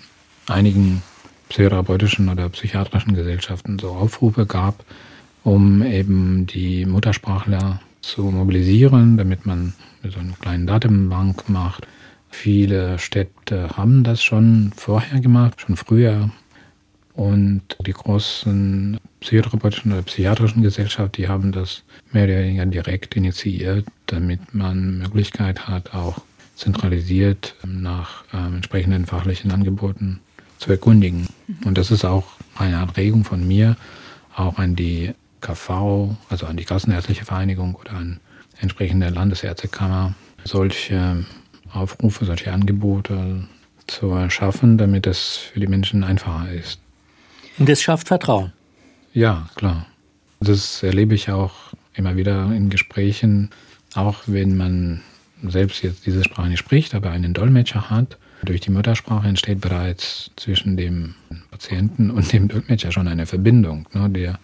einigen 0.48 1.02
psychotherapeutischen 1.48 2.28
oder 2.28 2.48
psychiatrischen 2.48 3.14
Gesellschaften 3.14 3.78
so 3.78 3.90
Aufrufe 3.90 4.46
gab, 4.46 4.84
um 5.44 5.82
eben 5.82 6.46
die 6.46 6.86
Muttersprachler 6.86 7.80
zu 8.00 8.22
mobilisieren, 8.22 9.16
damit 9.16 9.46
man 9.46 9.74
so 10.02 10.18
eine 10.18 10.32
kleine 10.40 10.66
Datenbank 10.66 11.48
macht. 11.48 11.86
Viele 12.30 12.98
Städte 12.98 13.76
haben 13.76 14.04
das 14.04 14.22
schon 14.22 14.72
vorher 14.76 15.20
gemacht, 15.20 15.60
schon 15.60 15.76
früher. 15.76 16.30
Und 17.14 17.62
die 17.86 17.92
großen 17.92 18.98
psychotherapeutischen 19.20 19.92
oder 19.92 20.02
psychiatrischen 20.02 20.62
Gesellschaften, 20.62 21.12
die 21.20 21.28
haben 21.28 21.52
das 21.52 21.82
mehr 22.10 22.24
oder 22.24 22.38
weniger 22.38 22.64
direkt 22.64 23.14
initiiert, 23.14 23.84
damit 24.06 24.54
man 24.54 24.98
Möglichkeit 24.98 25.68
hat, 25.68 25.92
auch 25.92 26.22
zentralisiert 26.62 27.56
nach 27.66 28.24
äh, 28.32 28.36
entsprechenden 28.36 29.06
fachlichen 29.06 29.50
Angeboten 29.50 30.20
zu 30.58 30.70
erkundigen. 30.70 31.28
Mhm. 31.46 31.66
Und 31.66 31.78
das 31.78 31.90
ist 31.90 32.04
auch 32.04 32.24
eine 32.56 32.78
Anregung 32.78 33.24
von 33.24 33.46
mir, 33.46 33.76
auch 34.34 34.58
an 34.58 34.76
die 34.76 35.12
KV, 35.40 36.16
also 36.28 36.46
an 36.46 36.56
die 36.56 36.64
Kassenärztliche 36.64 37.24
Vereinigung 37.24 37.74
oder 37.74 37.92
an 37.92 38.20
entsprechende 38.60 39.08
Landesärztekammer, 39.08 40.14
solche 40.44 41.24
Aufrufe, 41.72 42.24
solche 42.24 42.52
Angebote 42.52 43.48
zu 43.88 44.10
erschaffen, 44.10 44.78
damit 44.78 45.08
es 45.08 45.36
für 45.36 45.58
die 45.58 45.66
Menschen 45.66 46.04
einfacher 46.04 46.50
ist. 46.52 46.80
Und 47.58 47.68
das 47.68 47.82
schafft 47.82 48.06
Vertrauen. 48.06 48.52
Ja, 49.12 49.48
klar. 49.56 49.86
Das 50.38 50.82
erlebe 50.82 51.14
ich 51.14 51.30
auch 51.30 51.54
immer 51.94 52.16
wieder 52.16 52.52
in 52.52 52.70
Gesprächen, 52.70 53.50
auch 53.94 54.22
wenn 54.26 54.56
man 54.56 55.02
selbst 55.50 55.82
jetzt 55.82 56.06
diese 56.06 56.24
Sprache 56.24 56.48
nicht 56.48 56.58
spricht, 56.58 56.94
aber 56.94 57.10
einen 57.10 57.34
Dolmetscher 57.34 57.90
hat. 57.90 58.18
Durch 58.44 58.60
die 58.60 58.70
Muttersprache 58.70 59.28
entsteht 59.28 59.60
bereits 59.60 60.30
zwischen 60.36 60.76
dem 60.76 61.14
Patienten 61.50 62.10
und 62.10 62.32
dem 62.32 62.48
Dolmetscher 62.48 62.92
schon 62.92 63.08
eine 63.08 63.26
Verbindung. 63.26 63.88
Ne? 63.92 64.10
Der 64.10 64.38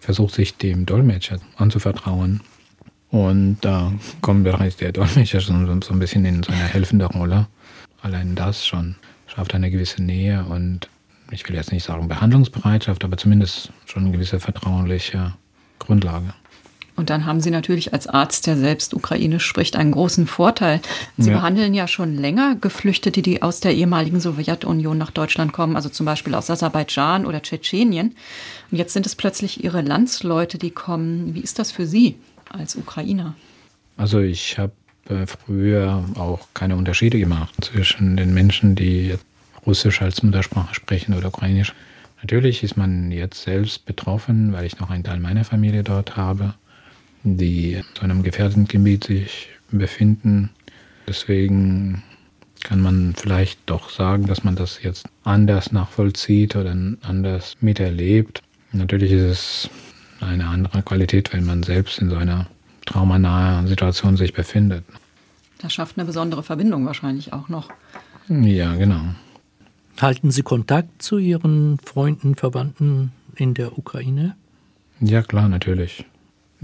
versucht 0.00 0.34
sich 0.34 0.56
dem 0.56 0.86
Dolmetscher 0.86 1.38
anzuvertrauen. 1.56 2.40
Und 3.10 3.58
da 3.60 3.92
kommt 4.22 4.44
bereits 4.44 4.76
der 4.76 4.92
Dolmetscher 4.92 5.40
so, 5.40 5.52
so 5.82 5.92
ein 5.92 5.98
bisschen 5.98 6.24
in 6.24 6.42
seine 6.42 6.64
helfende 6.64 7.06
Rolle. 7.06 7.46
Allein 8.02 8.34
das 8.34 8.66
schon 8.66 8.96
schafft 9.26 9.54
eine 9.54 9.70
gewisse 9.70 10.02
Nähe 10.02 10.44
und 10.44 10.88
ich 11.30 11.48
will 11.48 11.56
jetzt 11.56 11.72
nicht 11.72 11.84
sagen 11.84 12.08
Behandlungsbereitschaft, 12.08 13.04
aber 13.04 13.16
zumindest 13.16 13.72
schon 13.86 14.04
eine 14.04 14.12
gewisse 14.12 14.40
vertrauliche 14.40 15.34
Grundlage. 15.78 16.34
Und 16.96 17.10
dann 17.10 17.26
haben 17.26 17.40
Sie 17.40 17.50
natürlich 17.50 17.92
als 17.92 18.06
Arzt, 18.06 18.46
der 18.46 18.56
selbst 18.56 18.94
Ukrainisch 18.94 19.44
spricht, 19.44 19.74
einen 19.74 19.90
großen 19.90 20.26
Vorteil. 20.28 20.80
Sie 21.18 21.30
ja. 21.30 21.36
behandeln 21.36 21.74
ja 21.74 21.88
schon 21.88 22.16
länger 22.16 22.56
Geflüchtete, 22.60 23.20
die 23.20 23.42
aus 23.42 23.60
der 23.60 23.74
ehemaligen 23.74 24.20
Sowjetunion 24.20 24.96
nach 24.96 25.10
Deutschland 25.10 25.52
kommen, 25.52 25.74
also 25.74 25.88
zum 25.88 26.06
Beispiel 26.06 26.34
aus 26.34 26.50
Aserbaidschan 26.50 27.26
oder 27.26 27.42
Tschetschenien. 27.42 28.14
Und 28.70 28.78
jetzt 28.78 28.92
sind 28.92 29.06
es 29.06 29.16
plötzlich 29.16 29.64
Ihre 29.64 29.82
Landsleute, 29.82 30.56
die 30.56 30.70
kommen. 30.70 31.34
Wie 31.34 31.40
ist 31.40 31.58
das 31.58 31.72
für 31.72 31.86
Sie 31.86 32.16
als 32.48 32.76
Ukrainer? 32.76 33.34
Also 33.96 34.20
ich 34.20 34.58
habe 34.58 34.72
äh, 35.08 35.26
früher 35.26 36.04
auch 36.14 36.46
keine 36.54 36.76
Unterschiede 36.76 37.18
gemacht 37.18 37.52
zwischen 37.60 38.16
den 38.16 38.32
Menschen, 38.34 38.76
die 38.76 39.14
Russisch 39.66 40.00
als 40.00 40.22
Muttersprache 40.22 40.74
sprechen 40.74 41.14
oder 41.14 41.28
Ukrainisch. 41.28 41.74
Natürlich 42.22 42.62
ist 42.62 42.76
man 42.76 43.10
jetzt 43.10 43.42
selbst 43.42 43.84
betroffen, 43.84 44.52
weil 44.52 44.64
ich 44.64 44.78
noch 44.78 44.90
einen 44.90 45.04
Teil 45.04 45.18
meiner 45.18 45.44
Familie 45.44 45.82
dort 45.82 46.16
habe 46.16 46.54
die 47.24 47.82
zu 47.94 48.02
einem 48.02 48.22
gefährdeten 48.22 48.66
Gebiet 48.66 49.04
sich 49.04 49.48
befinden. 49.70 50.50
Deswegen 51.08 52.02
kann 52.62 52.80
man 52.80 53.14
vielleicht 53.16 53.58
doch 53.66 53.90
sagen, 53.90 54.26
dass 54.26 54.44
man 54.44 54.56
das 54.56 54.82
jetzt 54.82 55.06
anders 55.24 55.72
nachvollzieht 55.72 56.56
oder 56.56 56.76
anders 57.02 57.56
miterlebt. 57.60 58.42
Natürlich 58.72 59.12
ist 59.12 59.22
es 59.22 59.70
eine 60.20 60.46
andere 60.46 60.82
Qualität, 60.82 61.32
wenn 61.32 61.44
man 61.44 61.62
selbst 61.62 61.98
in 61.98 62.10
so 62.10 62.16
einer 62.16 62.46
traumanahen 62.86 63.66
Situation 63.66 64.16
sich 64.16 64.32
befindet. 64.32 64.84
Das 65.58 65.72
schafft 65.72 65.98
eine 65.98 66.06
besondere 66.06 66.42
Verbindung 66.42 66.84
wahrscheinlich 66.86 67.32
auch 67.32 67.48
noch. 67.48 67.70
Ja, 68.28 68.74
genau. 68.76 69.00
Halten 70.00 70.30
Sie 70.30 70.42
Kontakt 70.42 71.02
zu 71.02 71.18
Ihren 71.18 71.78
Freunden, 71.78 72.34
Verwandten 72.34 73.12
in 73.36 73.54
der 73.54 73.78
Ukraine? 73.78 74.34
Ja, 75.00 75.22
klar, 75.22 75.48
natürlich. 75.48 76.04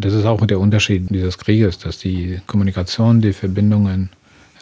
Das 0.01 0.15
ist 0.15 0.25
auch 0.25 0.45
der 0.47 0.59
Unterschied 0.59 1.11
dieses 1.11 1.37
Krieges, 1.37 1.79
dass 1.79 1.99
die 1.99 2.41
Kommunikation, 2.47 3.21
die 3.21 3.35
Verbindungen 3.35 4.09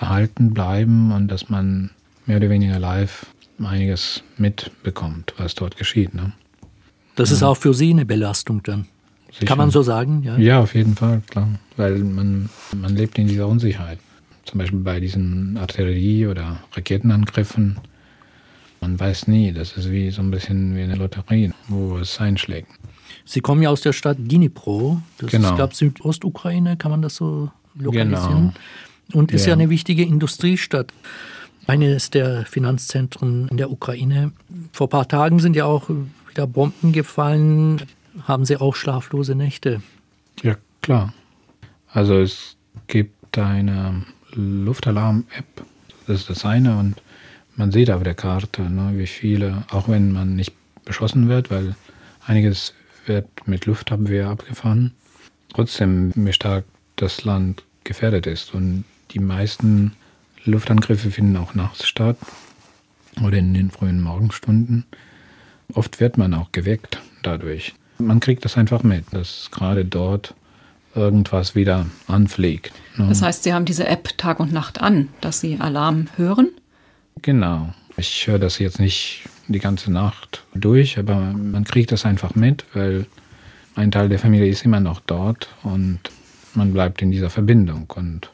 erhalten 0.01 0.53
bleiben 0.53 1.13
und 1.13 1.29
dass 1.29 1.49
man 1.49 1.91
mehr 2.27 2.39
oder 2.39 2.51
weniger 2.51 2.79
live 2.81 3.27
einiges 3.63 4.23
mitbekommt, 4.37 5.35
was 5.37 5.55
dort 5.55 5.77
geschieht. 5.77 6.13
Ne? 6.13 6.33
Das 7.15 7.31
ja. 7.31 7.37
ist 7.37 7.43
auch 7.45 7.57
für 7.57 7.73
Sie 7.73 7.91
eine 7.91 8.05
Belastung 8.05 8.63
dann. 8.65 8.87
Sicher. 9.31 9.47
Kann 9.47 9.59
man 9.59 9.71
so 9.71 9.83
sagen? 9.83 10.23
Ja? 10.25 10.37
ja, 10.39 10.61
auf 10.61 10.75
jeden 10.75 10.97
Fall, 10.97 11.23
klar. 11.29 11.49
Weil 11.77 11.99
man, 11.99 12.49
man 12.77 12.97
lebt 12.97 13.19
in 13.19 13.29
dieser 13.29 13.47
Unsicherheit. 13.47 13.99
Zum 14.45 14.59
Beispiel 14.59 14.81
bei 14.81 14.99
diesen 14.99 15.57
Artillerie- 15.57 16.27
oder 16.27 16.61
Raketenangriffen. 16.73 17.79
Man 18.81 18.99
weiß 18.99 19.29
nie, 19.29 19.53
das 19.53 19.77
ist 19.77 19.91
wie 19.91 20.11
so 20.11 20.23
ein 20.23 20.31
bisschen 20.31 20.75
wie 20.75 20.83
eine 20.83 20.97
Lotterie, 20.97 21.53
wo 21.69 21.99
es 21.99 22.19
einschlägt. 22.21 22.71
Sie 23.25 23.41
kommen 23.41 23.63
ja 23.63 23.71
aus 23.71 23.81
der 23.81 23.93
Stadt 23.93 24.19
Dnipro, 24.19 25.01
das 25.19 25.31
genau. 25.31 25.51
ist, 25.51 25.57
glaube 25.57 25.75
Südostukraine, 25.75 26.77
kann 26.77 26.91
man 26.91 27.03
das 27.03 27.17
so 27.17 27.51
lokalisieren? 27.75 28.53
Genau. 28.53 29.19
Und 29.19 29.33
ist 29.33 29.47
ja. 29.47 29.49
ja 29.49 29.55
eine 29.55 29.71
wichtige 29.71 30.03
Industriestadt. 30.03 30.93
Eines 31.67 32.09
der 32.09 32.47
Finanzzentren 32.47 33.47
in 33.49 33.59
der 33.59 33.71
Ukraine. 33.71 34.33
Vor 34.73 34.87
ein 34.87 34.91
paar 34.91 35.07
Tagen 35.07 35.39
sind 35.39 35.55
ja 35.55 35.67
auch 35.67 35.91
wieder 36.31 36.47
Bomben 36.47 36.93
gefallen. 36.93 37.83
Haben 38.23 38.47
Sie 38.47 38.57
auch 38.57 38.75
schlaflose 38.75 39.35
Nächte? 39.35 39.83
Ja, 40.43 40.57
klar. 40.81 41.13
Also 41.93 42.19
es 42.19 42.57
gibt 42.87 43.37
eine 43.37 44.07
Luftalarm-App, 44.33 45.67
das 46.07 46.21
ist 46.21 46.31
das 46.31 46.45
eine. 46.47 46.79
Und 46.79 47.03
man 47.57 47.71
sieht 47.71 47.91
auf 47.91 48.03
der 48.03 48.15
Karte, 48.15 48.63
ne, 48.63 48.93
wie 48.95 49.07
viele, 49.07 49.65
auch 49.71 49.89
wenn 49.89 50.13
man 50.13 50.37
nicht 50.37 50.53
beschossen 50.85 51.29
wird, 51.29 51.51
weil 51.51 51.77
einiges 52.25 52.73
wird 53.09 53.27
mit 53.47 53.67
Luftabwehr 53.67 54.29
abgefahren. 54.29 54.93
Trotzdem, 55.53 56.13
wie 56.15 56.33
stark 56.33 56.65
das 56.97 57.25
Land 57.25 57.65
gefährdet 57.85 58.27
ist. 58.27 58.55
Und 58.55 58.85
die 59.11 59.19
meisten 59.19 59.93
Luftangriffe 60.45 61.11
finden 61.11 61.37
auch 61.37 61.55
nachts 61.55 61.87
statt 61.87 62.19
oder 63.23 63.39
in 63.39 63.55
den 63.55 63.71
frühen 63.71 64.01
Morgenstunden. 64.01 64.85
Oft 65.75 66.01
wird 66.01 66.19
man 66.19 66.35
auch 66.35 66.53
geweckt 66.53 67.01
dadurch. 67.23 67.75
Man 67.99 68.21
kriegt 68.21 68.45
das 68.45 68.57
einfach 68.57 68.83
mit, 68.83 69.05
dass 69.13 69.49
gerade 69.51 69.85
dort 69.85 70.35
irgendwas 70.95 71.55
wieder 71.55 71.87
anfliegt. 72.07 72.73
Ne? 72.97 73.09
Das 73.09 73.23
heißt, 73.23 73.43
Sie 73.43 73.53
haben 73.53 73.65
diese 73.65 73.87
App 73.87 74.17
Tag 74.17 74.41
und 74.41 74.53
Nacht 74.53 74.81
an, 74.81 75.09
dass 75.21 75.41
Sie 75.41 75.59
Alarm 75.61 76.09
hören? 76.17 76.49
Genau. 77.23 77.75
Ich 77.97 78.27
höre 78.27 78.39
das 78.39 78.59
jetzt 78.59 78.79
nicht 78.79 79.25
die 79.49 79.59
ganze 79.59 79.91
Nacht 79.91 80.45
durch, 80.55 80.99
aber 80.99 81.17
man 81.17 81.65
kriegt 81.65 81.93
das 81.93 82.05
einfach 82.05 82.35
mit, 82.35 82.65
weil 82.75 83.07
ein 83.75 83.91
Teil 83.91 84.09
der 84.09 84.19
Familie 84.19 84.49
ist 84.49 84.65
immer 84.65 84.81
noch 84.81 85.01
dort 85.01 85.49
und 85.63 86.01
man 86.55 86.73
bleibt 86.73 87.03
in 87.03 87.11
dieser 87.11 87.31
Verbindung. 87.31 87.91
Und 87.95 88.31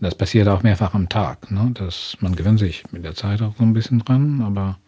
das 0.00 0.14
passiert 0.14 0.48
auch 0.48 0.62
mehrfach 0.62 0.94
am 0.94 1.08
Tag. 1.08 1.50
Ne? 1.50 1.70
Das, 1.74 2.16
man 2.20 2.36
gewöhnt 2.36 2.58
sich 2.58 2.84
mit 2.90 3.04
der 3.04 3.14
Zeit 3.14 3.42
auch 3.42 3.54
so 3.56 3.62
ein 3.62 3.72
bisschen 3.72 4.00
dran, 4.00 4.42
aber 4.42 4.78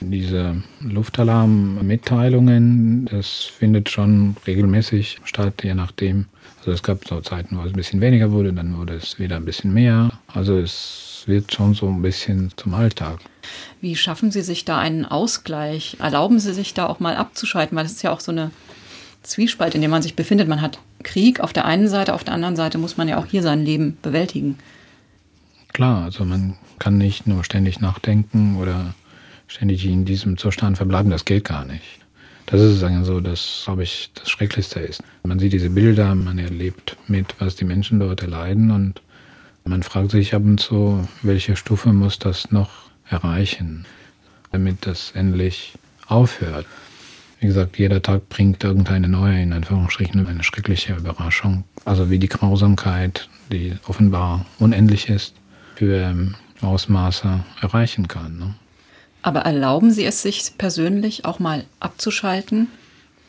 diese 0.00 0.62
Luftalarm-Mitteilungen, 0.80 3.06
das 3.06 3.42
findet 3.42 3.90
schon 3.90 4.36
regelmäßig 4.46 5.18
statt, 5.24 5.64
je 5.64 5.74
nachdem. 5.74 6.26
Also 6.60 6.70
es 6.70 6.82
gab 6.82 7.06
so 7.06 7.20
Zeiten, 7.20 7.56
wo 7.56 7.62
es 7.62 7.72
ein 7.72 7.76
bisschen 7.76 8.00
weniger 8.00 8.30
wurde, 8.30 8.52
dann 8.52 8.76
wurde 8.76 8.94
es 8.94 9.18
wieder 9.18 9.36
ein 9.36 9.44
bisschen 9.44 9.74
mehr. 9.74 10.12
Also 10.28 10.56
es 10.56 11.07
wird 11.28 11.52
schon 11.52 11.74
so 11.74 11.88
ein 11.88 12.02
bisschen 12.02 12.50
zum 12.56 12.74
Alltag. 12.74 13.20
Wie 13.80 13.96
schaffen 13.96 14.30
Sie 14.30 14.42
sich 14.42 14.64
da 14.64 14.78
einen 14.78 15.04
Ausgleich? 15.04 15.96
Erlauben 16.00 16.40
Sie 16.40 16.52
sich 16.52 16.74
da 16.74 16.86
auch 16.86 17.00
mal 17.00 17.16
abzuschalten? 17.16 17.76
Weil 17.76 17.84
das 17.84 17.92
ist 17.92 18.02
ja 18.02 18.12
auch 18.12 18.20
so 18.20 18.32
eine 18.32 18.50
Zwiespalt, 19.22 19.74
in 19.74 19.82
der 19.82 19.90
man 19.90 20.02
sich 20.02 20.16
befindet. 20.16 20.48
Man 20.48 20.62
hat 20.62 20.78
Krieg 21.02 21.40
auf 21.40 21.52
der 21.52 21.64
einen 21.64 21.88
Seite, 21.88 22.14
auf 22.14 22.24
der 22.24 22.34
anderen 22.34 22.56
Seite 22.56 22.78
muss 22.78 22.96
man 22.96 23.08
ja 23.08 23.18
auch 23.18 23.26
hier 23.26 23.42
sein 23.42 23.64
Leben 23.64 23.98
bewältigen. 24.02 24.58
Klar, 25.72 26.04
also 26.04 26.24
man 26.24 26.56
kann 26.78 26.98
nicht 26.98 27.26
nur 27.26 27.44
ständig 27.44 27.80
nachdenken 27.80 28.56
oder 28.56 28.94
ständig 29.46 29.84
in 29.84 30.04
diesem 30.04 30.38
Zustand 30.38 30.76
verbleiben, 30.76 31.10
das 31.10 31.24
geht 31.24 31.44
gar 31.44 31.64
nicht. 31.64 31.82
Das 32.46 32.60
ist 32.60 32.80
sagen 32.80 33.04
so, 33.04 33.20
das 33.20 33.62
glaube 33.64 33.82
ich 33.82 34.10
das 34.14 34.30
Schrecklichste 34.30 34.80
ist. 34.80 35.02
Man 35.22 35.38
sieht 35.38 35.52
diese 35.52 35.68
Bilder, 35.68 36.14
man 36.14 36.38
erlebt 36.38 36.96
mit, 37.06 37.34
was 37.38 37.56
die 37.56 37.66
Menschen 37.66 38.00
dort 38.00 38.22
erleiden 38.22 38.70
und 38.70 39.02
man 39.68 39.82
fragt 39.82 40.10
sich 40.10 40.34
ab 40.34 40.42
und 40.44 40.58
zu, 40.58 41.06
welche 41.22 41.54
Stufe 41.54 41.92
muss 41.92 42.18
das 42.18 42.50
noch 42.50 42.70
erreichen, 43.08 43.84
damit 44.50 44.86
das 44.86 45.12
endlich 45.14 45.74
aufhört. 46.06 46.66
Wie 47.40 47.46
gesagt, 47.46 47.78
jeder 47.78 48.02
Tag 48.02 48.28
bringt 48.28 48.64
irgendeine 48.64 49.08
neue, 49.08 49.40
in 49.40 49.52
Anführungsstrichen, 49.52 50.26
eine 50.26 50.42
schreckliche 50.42 50.94
Überraschung. 50.94 51.64
Also 51.84 52.10
wie 52.10 52.18
die 52.18 52.28
Grausamkeit, 52.28 53.28
die 53.52 53.76
offenbar 53.86 54.46
unendlich 54.58 55.08
ist, 55.08 55.34
für 55.76 55.96
ähm, 55.96 56.34
Ausmaße 56.62 57.44
erreichen 57.60 58.08
kann. 58.08 58.38
Ne? 58.38 58.54
Aber 59.22 59.40
erlauben 59.40 59.92
Sie 59.92 60.04
es 60.04 60.22
sich 60.22 60.52
persönlich 60.58 61.24
auch 61.26 61.38
mal 61.38 61.64
abzuschalten? 61.78 62.68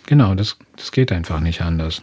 Genau, 0.08 0.34
das, 0.34 0.58
das 0.76 0.92
geht 0.92 1.12
einfach 1.12 1.40
nicht 1.40 1.62
anders, 1.62 2.02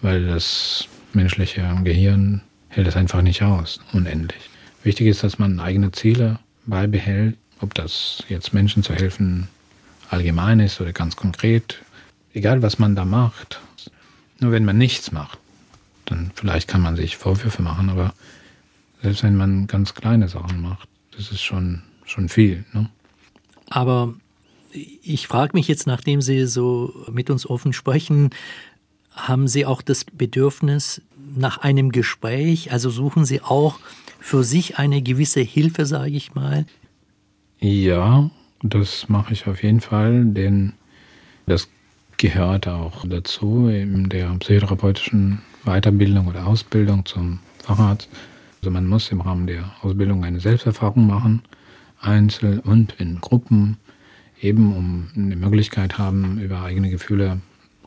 weil 0.00 0.26
das 0.26 0.88
menschliche 1.12 1.78
Gehirn 1.84 2.40
hält 2.74 2.88
es 2.88 2.96
einfach 2.96 3.22
nicht 3.22 3.42
aus, 3.42 3.80
unendlich. 3.92 4.50
Wichtig 4.82 5.06
ist, 5.06 5.22
dass 5.22 5.38
man 5.38 5.60
eigene 5.60 5.92
Ziele 5.92 6.38
beibehält, 6.66 7.36
ob 7.60 7.74
das 7.74 8.22
jetzt 8.28 8.52
Menschen 8.52 8.82
zu 8.82 8.94
helfen 8.94 9.48
allgemein 10.10 10.60
ist 10.60 10.80
oder 10.80 10.92
ganz 10.92 11.16
konkret. 11.16 11.82
Egal, 12.32 12.62
was 12.62 12.78
man 12.78 12.94
da 12.94 13.04
macht. 13.04 13.60
Nur 14.40 14.52
wenn 14.52 14.64
man 14.64 14.76
nichts 14.76 15.12
macht, 15.12 15.38
dann 16.06 16.32
vielleicht 16.34 16.68
kann 16.68 16.82
man 16.82 16.96
sich 16.96 17.16
Vorwürfe 17.16 17.62
machen, 17.62 17.88
aber 17.88 18.14
Selbst 19.02 19.22
wenn 19.22 19.36
man 19.36 19.66
ganz 19.66 19.94
kleine 19.94 20.28
Sachen 20.28 20.62
macht, 20.62 20.88
das 21.14 21.30
ist 21.30 21.42
schon, 21.42 21.82
schon 22.06 22.30
viel. 22.30 22.64
Ne? 22.72 22.88
Aber 23.68 24.14
ich 24.72 25.28
frage 25.28 25.52
mich 25.54 25.68
jetzt, 25.68 25.86
nachdem 25.86 26.22
Sie 26.22 26.46
so 26.46 27.06
mit 27.12 27.28
uns 27.28 27.48
offen 27.48 27.74
sprechen, 27.74 28.30
haben 29.10 29.46
Sie 29.46 29.66
auch 29.66 29.82
das 29.82 30.04
Bedürfnis 30.04 31.02
nach 31.36 31.58
einem 31.58 31.92
Gespräch? 31.92 32.72
Also 32.72 32.90
suchen 32.90 33.24
Sie 33.24 33.40
auch 33.40 33.78
für 34.20 34.44
sich 34.44 34.78
eine 34.78 35.02
gewisse 35.02 35.40
Hilfe, 35.40 35.86
sage 35.86 36.12
ich 36.12 36.34
mal? 36.34 36.66
Ja, 37.60 38.30
das 38.62 39.08
mache 39.08 39.32
ich 39.32 39.46
auf 39.46 39.62
jeden 39.62 39.80
Fall, 39.80 40.24
denn 40.24 40.72
das 41.46 41.68
gehört 42.16 42.68
auch 42.68 43.04
dazu 43.06 43.68
in 43.68 44.08
der 44.08 44.28
psychotherapeutischen 44.38 45.42
Weiterbildung 45.64 46.26
oder 46.26 46.46
Ausbildung 46.46 47.04
zum 47.04 47.40
Facharzt. 47.62 48.08
Also 48.60 48.70
man 48.70 48.86
muss 48.86 49.10
im 49.10 49.20
Rahmen 49.20 49.46
der 49.46 49.64
Ausbildung 49.82 50.24
eine 50.24 50.40
Selbsterfahrung 50.40 51.06
machen, 51.06 51.42
einzeln 52.00 52.60
und 52.60 52.94
in 52.98 53.20
Gruppen, 53.20 53.78
eben 54.40 54.74
um 54.74 55.08
eine 55.16 55.36
Möglichkeit 55.36 55.98
haben, 55.98 56.38
über 56.40 56.62
eigene 56.62 56.90
Gefühle 56.90 57.40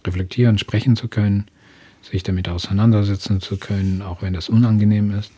reflektieren, 0.06 0.58
sprechen 0.58 0.96
zu 0.96 1.08
können, 1.08 1.46
sich 2.12 2.24
damit 2.24 2.50
auseinandersetzen 2.50 3.42
zu 3.42 3.58
können, 3.58 4.02
auch 4.02 4.22
wenn 4.22 4.34
das 4.34 4.50
unangenehm 4.50 5.18
ist. 5.18 5.32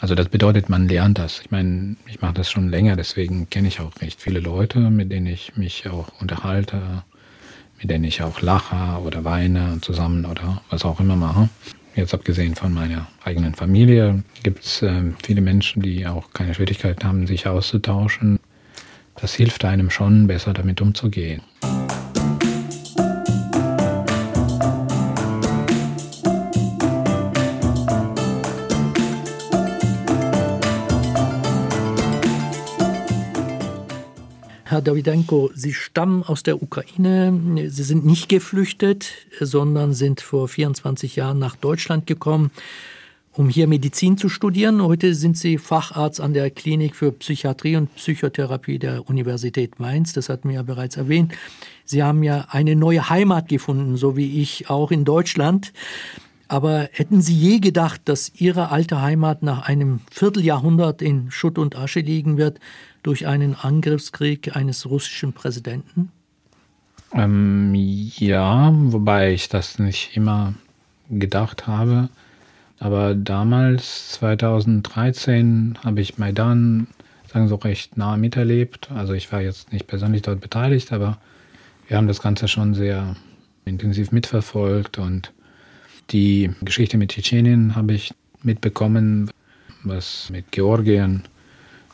Also 0.00 0.14
das 0.14 0.28
bedeutet, 0.28 0.68
man 0.68 0.88
lernt 0.88 1.18
das. 1.18 1.40
Ich 1.40 1.50
meine, 1.50 1.96
ich 2.06 2.20
mache 2.22 2.34
das 2.34 2.50
schon 2.50 2.70
länger, 2.70 2.96
deswegen 2.96 3.50
kenne 3.50 3.68
ich 3.68 3.80
auch 3.80 3.92
recht 4.00 4.20
viele 4.20 4.40
Leute, 4.40 4.78
mit 4.78 5.12
denen 5.12 5.26
ich 5.26 5.56
mich 5.56 5.88
auch 5.88 6.08
unterhalte, 6.20 7.04
mit 7.78 7.90
denen 7.90 8.04
ich 8.04 8.22
auch 8.22 8.40
lache 8.40 9.00
oder 9.02 9.24
weine 9.24 9.78
zusammen 9.82 10.24
oder 10.24 10.62
was 10.70 10.84
auch 10.84 11.00
immer 11.00 11.16
mache. 11.16 11.50
Jetzt 11.94 12.14
abgesehen 12.14 12.54
von 12.54 12.72
meiner 12.72 13.08
eigenen 13.24 13.54
Familie 13.54 14.22
gibt 14.42 14.64
es 14.64 14.80
äh, 14.80 15.12
viele 15.22 15.42
Menschen, 15.42 15.82
die 15.82 16.06
auch 16.06 16.32
keine 16.32 16.54
Schwierigkeit 16.54 17.04
haben, 17.04 17.26
sich 17.26 17.46
auszutauschen. 17.46 18.38
Das 19.16 19.34
hilft 19.34 19.64
einem 19.64 19.90
schon, 19.90 20.26
besser 20.26 20.54
damit 20.54 20.80
umzugehen. 20.80 21.42
Herr 34.80 34.94
Dawidenko, 34.94 35.50
Sie 35.54 35.74
stammen 35.74 36.22
aus 36.22 36.42
der 36.42 36.62
Ukraine. 36.62 37.68
Sie 37.68 37.82
sind 37.82 38.06
nicht 38.06 38.30
geflüchtet, 38.30 39.12
sondern 39.38 39.92
sind 39.92 40.22
vor 40.22 40.48
24 40.48 41.16
Jahren 41.16 41.38
nach 41.38 41.54
Deutschland 41.54 42.06
gekommen, 42.06 42.50
um 43.34 43.50
hier 43.50 43.66
Medizin 43.66 44.16
zu 44.16 44.30
studieren. 44.30 44.82
Heute 44.82 45.14
sind 45.14 45.36
Sie 45.36 45.58
Facharzt 45.58 46.18
an 46.18 46.32
der 46.32 46.50
Klinik 46.50 46.96
für 46.96 47.12
Psychiatrie 47.12 47.76
und 47.76 47.94
Psychotherapie 47.96 48.78
der 48.78 49.06
Universität 49.06 49.78
Mainz. 49.80 50.14
Das 50.14 50.30
hatten 50.30 50.48
wir 50.48 50.54
ja 50.54 50.62
bereits 50.62 50.96
erwähnt. 50.96 51.34
Sie 51.84 52.02
haben 52.02 52.22
ja 52.22 52.46
eine 52.48 52.74
neue 52.74 53.10
Heimat 53.10 53.48
gefunden, 53.48 53.98
so 53.98 54.16
wie 54.16 54.40
ich 54.40 54.70
auch 54.70 54.90
in 54.90 55.04
Deutschland. 55.04 55.74
Aber 56.48 56.88
hätten 56.90 57.20
Sie 57.20 57.34
je 57.34 57.58
gedacht, 57.58 58.00
dass 58.06 58.32
Ihre 58.34 58.70
alte 58.70 59.02
Heimat 59.02 59.42
nach 59.42 59.68
einem 59.68 60.00
Vierteljahrhundert 60.10 61.02
in 61.02 61.30
Schutt 61.30 61.58
und 61.58 61.76
Asche 61.76 62.00
liegen 62.00 62.38
wird? 62.38 62.58
Durch 63.02 63.26
einen 63.26 63.54
Angriffskrieg 63.54 64.56
eines 64.56 64.88
russischen 64.88 65.32
Präsidenten? 65.32 66.10
Ähm, 67.12 67.74
ja, 67.74 68.70
wobei 68.72 69.32
ich 69.32 69.48
das 69.48 69.78
nicht 69.78 70.16
immer 70.16 70.54
gedacht 71.08 71.66
habe. 71.66 72.08
Aber 72.78 73.14
damals, 73.14 74.12
2013, 74.12 75.78
habe 75.84 76.00
ich 76.00 76.18
Maidan, 76.18 76.86
sagen 77.26 77.48
so 77.48 77.56
recht 77.56 77.96
nah 77.96 78.16
miterlebt. 78.16 78.90
Also 78.90 79.12
ich 79.12 79.30
war 79.32 79.40
jetzt 79.40 79.72
nicht 79.72 79.86
persönlich 79.86 80.22
dort 80.22 80.40
beteiligt, 80.40 80.92
aber 80.92 81.18
wir 81.88 81.96
haben 81.96 82.08
das 82.08 82.22
Ganze 82.22 82.48
schon 82.48 82.74
sehr 82.74 83.16
intensiv 83.64 84.12
mitverfolgt 84.12 84.98
und 84.98 85.32
die 86.10 86.50
Geschichte 86.62 86.96
mit 86.96 87.10
Tschetschenien 87.10 87.76
habe 87.76 87.92
ich 87.92 88.14
mitbekommen, 88.42 89.30
was 89.84 90.28
mit 90.30 90.50
Georgien 90.50 91.22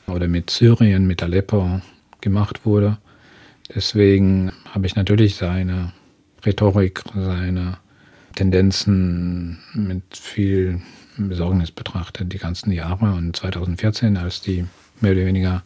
oder 0.06 0.28
mit 0.28 0.50
Syrien, 0.50 1.06
mit 1.06 1.22
Aleppo 1.22 1.80
gemacht 2.20 2.64
wurde. 2.64 2.98
Deswegen 3.74 4.52
habe 4.72 4.86
ich 4.86 4.96
natürlich 4.96 5.36
seine 5.36 5.92
Rhetorik, 6.44 7.02
seine 7.14 7.78
Tendenzen 8.34 9.58
mit 9.74 10.02
viel 10.12 10.80
Besorgnis 11.16 11.70
betrachtet, 11.70 12.32
die 12.32 12.38
ganzen 12.38 12.70
Jahre. 12.70 13.14
Und 13.14 13.36
2014, 13.36 14.16
als 14.16 14.40
die 14.40 14.66
mehr 15.00 15.12
oder 15.12 15.26
weniger 15.26 15.62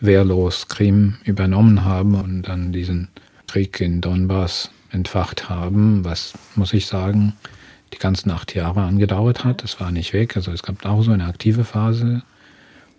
wehrlos 0.00 0.68
Krim 0.68 1.16
übernommen 1.24 1.84
haben 1.84 2.14
und 2.14 2.42
dann 2.42 2.72
diesen 2.72 3.08
Krieg 3.46 3.80
in 3.80 4.00
Donbass 4.00 4.70
entfacht 4.90 5.48
haben, 5.48 6.04
was, 6.04 6.34
muss 6.54 6.72
ich 6.72 6.86
sagen, 6.86 7.34
die 7.92 7.98
ganzen 7.98 8.30
acht 8.30 8.54
Jahre 8.54 8.82
angedauert 8.82 9.44
hat. 9.44 9.62
Das 9.62 9.80
war 9.80 9.90
nicht 9.90 10.12
weg. 10.12 10.36
Also 10.36 10.52
es 10.52 10.62
gab 10.62 10.84
auch 10.84 11.02
so 11.02 11.12
eine 11.12 11.26
aktive 11.26 11.64
Phase 11.64 12.22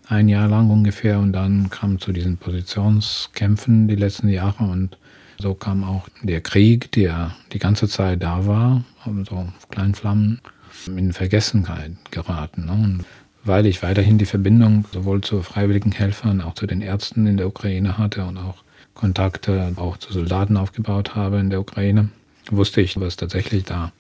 ein 0.10 0.30
Jahr 0.30 0.48
lang 0.48 0.70
ungefähr 0.70 1.20
und 1.20 1.34
dann 1.34 1.70
kam 1.70 2.00
zu 2.00 2.12
diesen 2.12 2.38
Positionskämpfen 2.38 3.88
die 3.88 3.96
letzten 3.96 4.30
Jahre 4.30 4.64
und 4.64 4.98
so 5.40 5.54
kam 5.54 5.84
auch 5.84 6.08
der 6.24 6.42
Krieg, 6.42 6.92
der 6.94 7.36
die 7.54 7.60
ganze 7.60 7.88
Zeit 7.88 8.24
da 8.24 8.48
war, 8.48 8.84
so 9.30 9.48
kleinen 9.70 9.94
Flammen, 9.94 10.42
in 10.88 11.14
Vergessenheit 11.14 11.92
geraten. 12.12 12.66
Ne? 12.66 12.72
Und 12.72 13.06
weil 13.44 13.66
ich 13.66 13.84
weiterhin 13.84 14.18
die 14.18 14.26
Verbindung 14.26 14.86
sowohl 14.92 15.22
zu 15.22 15.42
freiwilligen 15.42 15.92
Helfern, 15.92 16.42
auch 16.42 16.54
zu 16.54 16.68
den 16.68 16.82
Ärzten 16.82 17.28
in 17.28 17.38
der 17.38 17.48
Ukraine 17.48 17.98
hatte 17.98 18.26
und 18.26 18.38
auch 18.38 18.64
Kontakte 18.94 19.74
auch 19.76 19.98
zu 19.98 20.12
Soldaten 20.12 20.58
aufgebaut 20.58 21.16
habe 21.16 21.40
in 21.40 21.50
der 21.50 21.60
Ukraine, 21.60 22.10
wusste 22.50 22.82
ich, 22.82 23.00
was 23.00 23.16
tatsächlich 23.16 23.64
da 23.64 23.92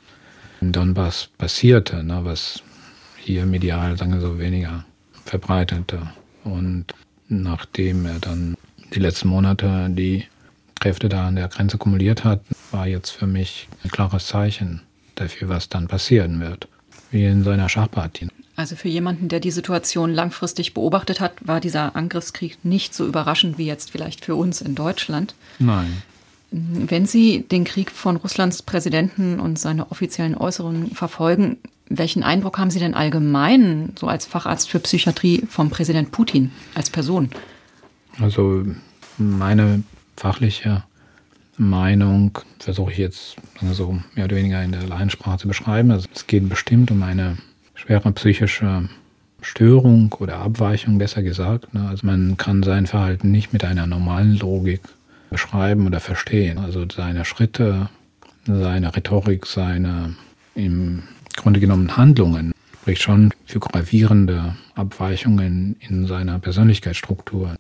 in 0.60 0.72
Donbass 0.72 1.30
passierte, 1.38 2.04
ne? 2.04 2.22
was 2.24 2.64
hier 3.18 3.46
medial, 3.46 3.98
sagen 3.98 4.14
wir 4.14 4.22
so, 4.22 4.40
weniger 4.40 4.86
verbreitete. 5.28 6.02
Und 6.44 6.86
nachdem 7.28 8.06
er 8.06 8.20
dann 8.20 8.56
die 8.94 9.00
letzten 9.00 9.28
Monate 9.28 9.88
die 9.90 10.26
Kräfte 10.80 11.10
da 11.10 11.28
an 11.28 11.36
der 11.36 11.48
Grenze 11.48 11.78
kumuliert 11.78 12.24
hat, 12.24 12.42
war 12.72 12.88
jetzt 12.88 13.10
für 13.10 13.28
mich 13.28 13.68
ein 13.84 13.92
klares 13.92 14.28
Zeichen 14.28 14.82
dafür, 15.16 15.50
was 15.50 15.70
dann 15.70 15.88
passieren 15.88 16.40
wird. 16.40 16.68
Wie 17.10 17.26
in 17.26 17.44
seiner 17.44 17.70
Schachpartie. 17.70 18.28
Also 18.56 18.76
für 18.76 18.88
jemanden, 18.88 19.30
der 19.30 19.40
die 19.40 19.52
Situation 19.52 20.14
langfristig 20.14 20.74
beobachtet 20.74 21.20
hat, 21.20 21.34
war 21.48 21.60
dieser 21.60 21.96
Angriffskrieg 21.96 22.58
nicht 22.66 22.94
so 22.94 23.06
überraschend 23.06 23.58
wie 23.58 23.66
jetzt 23.66 23.92
vielleicht 23.92 24.26
für 24.26 24.36
uns 24.36 24.62
in 24.62 24.76
Deutschland. 24.76 25.36
Nein. 25.60 26.02
Wenn 26.50 27.06
Sie 27.06 27.44
den 27.44 27.66
Krieg 27.66 27.92
von 27.92 28.16
Russlands 28.16 28.64
Präsidenten 28.64 29.40
und 29.40 29.60
seine 29.60 29.92
offiziellen 29.92 30.36
Äußerungen 30.36 30.92
verfolgen, 30.92 31.58
welchen 31.90 32.24
Eindruck 32.24 32.58
haben 32.58 32.72
Sie 32.72 32.80
denn 32.80 32.94
allgemein, 32.94 33.94
so 33.98 34.08
als 34.08 34.26
Facharzt 34.26 34.70
für 34.70 34.80
Psychiatrie, 34.80 35.44
vom 35.50 35.70
Präsident 35.70 36.12
Putin 36.12 36.52
als 36.76 36.90
Person? 36.90 37.30
Also 38.20 38.66
meine 39.18 39.84
fachliche 40.16 40.84
Meinung 41.58 42.38
versuche 42.60 42.92
ich 42.92 42.98
jetzt 42.98 43.36
so 43.72 44.00
mehr 44.16 44.26
oder 44.26 44.36
weniger 44.36 44.64
in 44.64 44.72
der 44.72 44.84
Laiensprache 44.84 45.40
zu 45.40 45.48
beschreiben. 45.48 45.92
Also 45.92 46.08
es 46.14 46.28
geht 46.28 46.48
bestimmt 46.50 46.92
um 46.92 47.02
eine 47.04 47.38
schwere 47.74 48.12
psychische 48.12 48.90
Störung 49.42 50.14
oder 50.20 50.38
Abweichung, 50.38 50.98
besser 50.98 51.24
gesagt. 51.24 51.74
Ne? 51.74 51.88
Also 51.88 52.06
man 52.06 52.38
kann 52.38 52.64
sein 52.64 52.88
Verhalten 52.88 53.32
nicht 53.32 53.54
mit 53.54 53.64
einer 53.64 53.88
normalen 53.88 54.38
Logik 54.38 54.82
beschreiben 55.30 55.86
oder 55.86 56.00
verstehen. 56.00 56.58
Also 56.58 56.86
seine 56.92 57.26
Schritte, 57.26 57.90
seine 58.46 58.96
Rhetorik, 58.96 59.46
seine 59.46 60.16
im 60.56 61.04
Grunde 61.38 61.60
genommen 61.62 61.96
Handlungen 61.96 62.52
spricht 62.82 63.04
schon 63.04 63.34
für 63.46 63.60
gravierende 63.60 64.56
Abweichungen 64.76 65.78
in 65.80 66.08
seiner 66.08 66.40
Persönlichkeitsstruktur. 66.40 67.56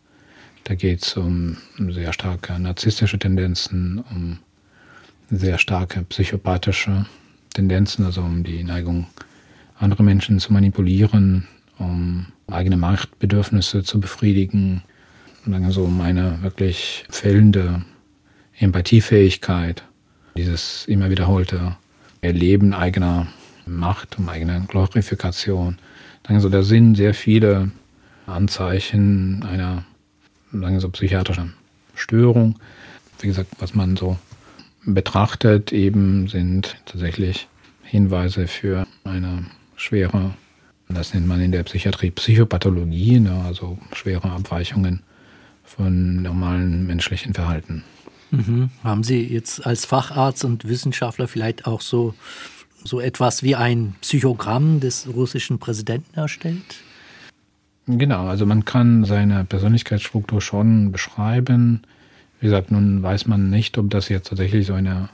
Da 0.65 0.75
geht 0.75 1.03
es 1.03 1.15
um 1.15 1.57
sehr 1.77 2.11
starke 2.11 2.59
narzisstische 2.59 3.19
Tendenzen, 3.19 4.03
um 4.11 4.39
sehr 5.29 5.57
starke 5.57 6.01
psychopathische 6.03 7.05
Tendenzen, 7.53 8.03
also 8.03 8.21
um 8.21 8.43
die 8.43 8.63
Neigung, 8.63 9.07
andere 9.79 10.03
Menschen 10.03 10.39
zu 10.39 10.51
manipulieren, 10.51 11.47
um 11.77 12.25
eigene 12.47 12.77
Machtbedürfnisse 12.77 13.83
zu 13.83 13.99
befriedigen, 13.99 14.81
also 15.63 15.83
um 15.83 16.01
eine 16.01 16.41
wirklich 16.41 17.05
fehlende 17.09 17.83
Empathiefähigkeit, 18.57 19.83
dieses 20.35 20.85
immer 20.87 21.09
wiederholte 21.09 21.77
Erleben 22.21 22.73
eigener 22.73 23.27
Macht, 23.67 24.17
um 24.17 24.29
eigene 24.29 24.65
Glorifikation. 24.67 25.77
Also 26.23 26.49
da 26.49 26.63
sind 26.63 26.95
sehr 26.95 27.13
viele 27.13 27.71
Anzeichen 28.25 29.43
einer 29.43 29.85
sagen 30.51 30.79
so, 30.79 30.89
psychiatrischen 30.89 31.53
Störung. 31.95 32.55
Wie 33.19 33.27
gesagt, 33.27 33.49
was 33.59 33.73
man 33.73 33.95
so 33.95 34.17
betrachtet, 34.85 35.71
eben 35.71 36.27
sind 36.27 36.77
tatsächlich 36.85 37.47
Hinweise 37.83 38.47
für 38.47 38.85
eine 39.03 39.45
schwere 39.75 40.33
Das 40.89 41.13
nennt 41.13 41.27
man 41.27 41.41
in 41.41 41.51
der 41.51 41.63
Psychiatrie 41.63 42.11
Psychopathologie, 42.11 43.19
ne, 43.19 43.43
also 43.45 43.77
schwere 43.93 44.31
Abweichungen 44.31 45.03
von 45.63 46.21
normalen 46.21 46.85
menschlichen 46.87 47.33
Verhalten. 47.33 47.83
Mhm. 48.31 48.69
Haben 48.83 49.03
Sie 49.03 49.21
jetzt 49.21 49.65
als 49.65 49.85
Facharzt 49.85 50.45
und 50.45 50.67
Wissenschaftler 50.67 51.27
vielleicht 51.27 51.65
auch 51.65 51.81
so, 51.81 52.13
so 52.87 52.99
etwas 52.99 53.43
wie 53.43 53.55
ein 53.55 53.95
Psychogramm 54.01 54.79
des 54.79 55.07
russischen 55.13 55.59
Präsidenten 55.59 56.17
erstellt? 56.17 56.83
Genau, 57.87 58.27
also 58.27 58.45
man 58.45 58.65
kann 58.65 59.05
seine 59.05 59.45
Persönlichkeitsstruktur 59.45 60.41
schon 60.41 60.91
beschreiben. 60.91 61.83
Wie 62.39 62.47
gesagt, 62.47 62.71
nun 62.71 63.01
weiß 63.01 63.27
man 63.27 63.49
nicht, 63.49 63.77
ob 63.77 63.89
das 63.89 64.09
jetzt 64.09 64.27
tatsächlich 64.27 64.67
so 64.67 64.73
eine 64.73 65.09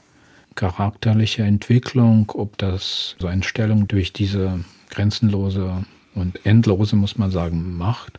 charakterliche 0.56 1.42
Entwicklung, 1.42 2.30
ob 2.34 2.58
das 2.58 3.16
so 3.18 3.26
eine 3.26 3.42
Stellung 3.42 3.88
durch 3.88 4.12
diese 4.12 4.64
grenzenlose 4.90 5.84
und 6.14 6.44
endlose, 6.46 6.96
muss 6.96 7.18
man 7.18 7.30
sagen, 7.30 7.76
Macht, 7.76 8.18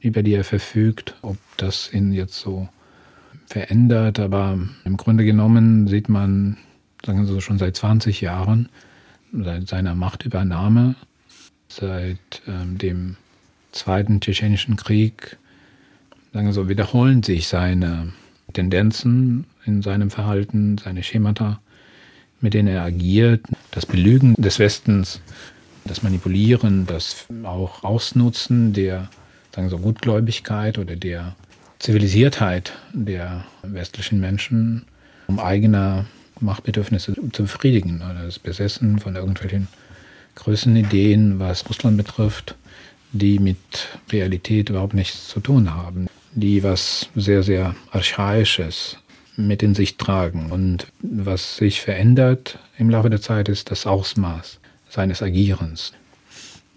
über 0.00 0.22
die 0.22 0.34
er 0.34 0.44
verfügt, 0.44 1.14
ob 1.22 1.36
das 1.56 1.92
ihn 1.92 2.12
jetzt 2.12 2.38
so 2.38 2.68
verändert. 3.46 4.18
Aber 4.18 4.58
im 4.84 4.96
Grunde 4.96 5.24
genommen 5.24 5.88
sieht 5.88 6.08
man, 6.08 6.56
sagen 7.04 7.20
wir 7.20 7.26
so, 7.26 7.40
schon 7.40 7.58
seit 7.58 7.76
20 7.76 8.20
Jahren, 8.20 8.68
seiner 9.32 9.94
Machtübernahme, 9.94 10.94
seit 11.68 12.42
ähm, 12.46 12.78
dem 12.78 13.16
Zweiten 13.72 14.20
Tschetschenischen 14.20 14.76
Krieg, 14.76 15.36
sagen 16.32 16.52
so, 16.52 16.68
wiederholen 16.68 17.22
sich 17.22 17.48
seine 17.48 18.12
Tendenzen 18.52 19.44
in 19.64 19.82
seinem 19.82 20.10
Verhalten, 20.10 20.78
seine 20.78 21.02
Schemata, 21.02 21.60
mit 22.40 22.54
denen 22.54 22.68
er 22.68 22.82
agiert. 22.82 23.44
Das 23.70 23.84
Belügen 23.84 24.34
des 24.34 24.58
Westens, 24.58 25.20
das 25.84 26.02
Manipulieren, 26.02 26.86
das 26.86 27.26
auch 27.44 27.84
Ausnutzen 27.84 28.72
der 28.72 29.10
sagen 29.58 29.70
so, 29.70 29.78
Gutgläubigkeit 29.78 30.78
oder 30.78 30.94
der 30.94 31.34
Zivilisiertheit 31.80 32.72
der 32.92 33.44
westlichen 33.62 34.20
Menschen, 34.20 34.84
um 35.26 35.40
eigene 35.40 36.06
Machtbedürfnisse 36.40 37.14
zu 37.32 37.42
befriedigen. 37.42 38.02
Oder 38.02 38.24
das 38.24 38.38
Besessen 38.38 38.98
von 38.98 39.16
irgendwelchen 39.16 39.68
größeren 40.34 40.76
Ideen, 40.76 41.38
was 41.38 41.68
Russland 41.68 41.96
betrifft, 41.96 42.54
die 43.12 43.38
mit 43.38 43.58
Realität 44.10 44.70
überhaupt 44.70 44.94
nichts 44.94 45.28
zu 45.28 45.40
tun 45.40 45.74
haben, 45.74 46.08
die 46.32 46.62
was 46.62 47.08
sehr, 47.14 47.42
sehr 47.42 47.74
Archaisches 47.90 48.98
mit 49.36 49.62
in 49.62 49.74
sich 49.74 49.96
tragen. 49.96 50.50
Und 50.50 50.86
was 51.00 51.56
sich 51.56 51.80
verändert 51.80 52.58
im 52.76 52.90
Laufe 52.90 53.10
der 53.10 53.20
Zeit, 53.20 53.48
ist 53.48 53.70
das 53.70 53.86
Ausmaß 53.86 54.60
seines 54.90 55.22
Agierens. 55.22 55.92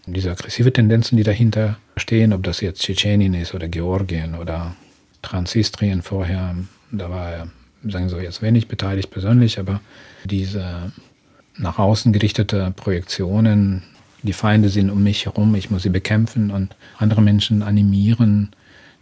Diese 0.06 0.32
aggressive 0.32 0.74
Tendenzen, 0.74 1.18
die 1.18 1.24
dahinter 1.24 1.78
stehen, 1.96 2.34
ob 2.34 2.44
das 2.44 2.62
jetzt 2.62 2.82
Tschetschenien 2.82 3.34
ist 3.34 3.54
oder 3.54 3.68
Georgien 3.68 4.36
oder 4.36 4.76
Transnistrien 5.22 6.02
vorher, 6.02 6.56
da 6.92 7.10
war 7.10 7.32
er, 7.32 7.48
sagen 7.88 8.10
Sie 8.10 8.16
so, 8.16 8.22
jetzt 8.22 8.42
wenig 8.42 8.68
beteiligt 8.68 9.12
persönlich, 9.12 9.60
aber 9.60 9.82
diese 10.26 10.92
nach 11.58 11.80
außen 11.80 12.14
gerichtete 12.14 12.72
Projektionen 12.76 13.84
die 14.24 14.34
Feinde 14.34 14.70
sind 14.70 14.90
um 14.90 15.02
mich 15.04 15.26
herum, 15.26 15.56
ich 15.56 15.72
muss 15.72 15.84
sie 15.84 15.90
bekämpfen 15.90 16.52
und 16.52 16.76
andere 16.98 17.22
Menschen 17.22 17.64
animieren, 17.64 18.52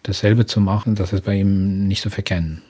dasselbe 0.03 0.45
zu 0.45 0.61
machen, 0.61 0.95
das 0.95 1.13
ist 1.13 1.25
bei 1.25 1.35
ihm 1.35 1.87
nicht 1.87 2.01
zu 2.01 2.09
verkennen. 2.09 2.61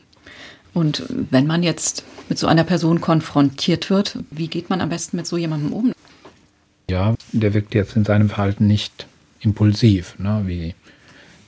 Und 0.73 1.03
wenn 1.09 1.47
man 1.47 1.63
jetzt 1.63 2.03
mit 2.27 2.37
so 2.37 2.47
einer 2.47 2.63
Person 2.63 3.01
konfrontiert 3.01 3.89
wird, 3.89 4.19
wie 4.31 4.47
geht 4.47 4.69
man 4.69 4.81
am 4.81 4.89
besten 4.89 5.17
mit 5.17 5.27
so 5.27 5.37
jemandem 5.37 5.73
um? 5.73 5.93
Ja, 6.89 7.15
der 7.31 7.53
wirkt 7.53 7.75
jetzt 7.75 7.95
in 7.95 8.05
seinem 8.05 8.29
Verhalten 8.29 8.67
nicht 8.67 9.07
impulsiv, 9.41 10.17
ne, 10.17 10.43
wie 10.45 10.75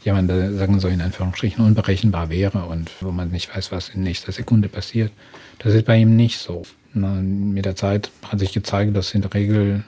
jemand, 0.04 0.30
der, 0.30 0.54
sagen 0.54 0.80
so 0.80 0.88
in 0.88 1.02
Anführungsstrichen, 1.02 1.66
unberechenbar 1.66 2.30
wäre 2.30 2.66
und 2.66 2.92
wo 3.02 3.12
man 3.12 3.30
nicht 3.30 3.56
weiß, 3.56 3.72
was 3.72 3.90
in 3.90 4.04
nächster 4.04 4.32
Sekunde 4.32 4.68
passiert. 4.68 5.12
Das 5.60 5.74
ist 5.74 5.86
bei 5.86 5.98
ihm 5.98 6.16
nicht 6.16 6.40
so. 6.40 6.64
mit 6.94 7.66
der 7.66 7.76
Zeit 7.76 8.12
hat 8.28 8.40
sich 8.40 8.54
gezeigt, 8.54 8.96
dass 8.96 9.14
in 9.14 9.22
der 9.22 9.34
Regel 9.34 9.84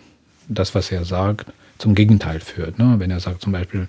das, 0.48 0.76
was 0.76 0.92
er 0.92 1.06
sagt, 1.06 1.52
zum 1.78 1.96
Gegenteil 1.96 2.40
führt. 2.40 2.80
Ne? 2.80 2.96
Wenn 2.98 3.12
er 3.12 3.20
sagt 3.20 3.42
zum 3.42 3.52
Beispiel, 3.52 3.88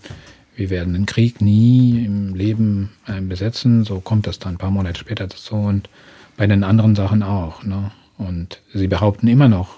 wir 0.56 0.70
werden 0.70 0.94
den 0.94 1.06
Krieg 1.06 1.40
nie 1.40 2.04
im 2.04 2.34
Leben 2.34 2.90
äh, 3.06 3.20
besetzen, 3.20 3.84
so 3.84 4.00
kommt 4.00 4.26
das 4.26 4.38
dann 4.38 4.54
ein 4.54 4.58
paar 4.58 4.70
Monate 4.70 5.00
später 5.00 5.26
dazu 5.26 5.56
und 5.56 5.88
bei 6.36 6.46
den 6.46 6.64
anderen 6.64 6.94
Sachen 6.94 7.22
auch. 7.22 7.62
Ne? 7.64 7.90
Und 8.16 8.60
sie 8.72 8.86
behaupten 8.86 9.26
immer 9.28 9.48
noch, 9.48 9.76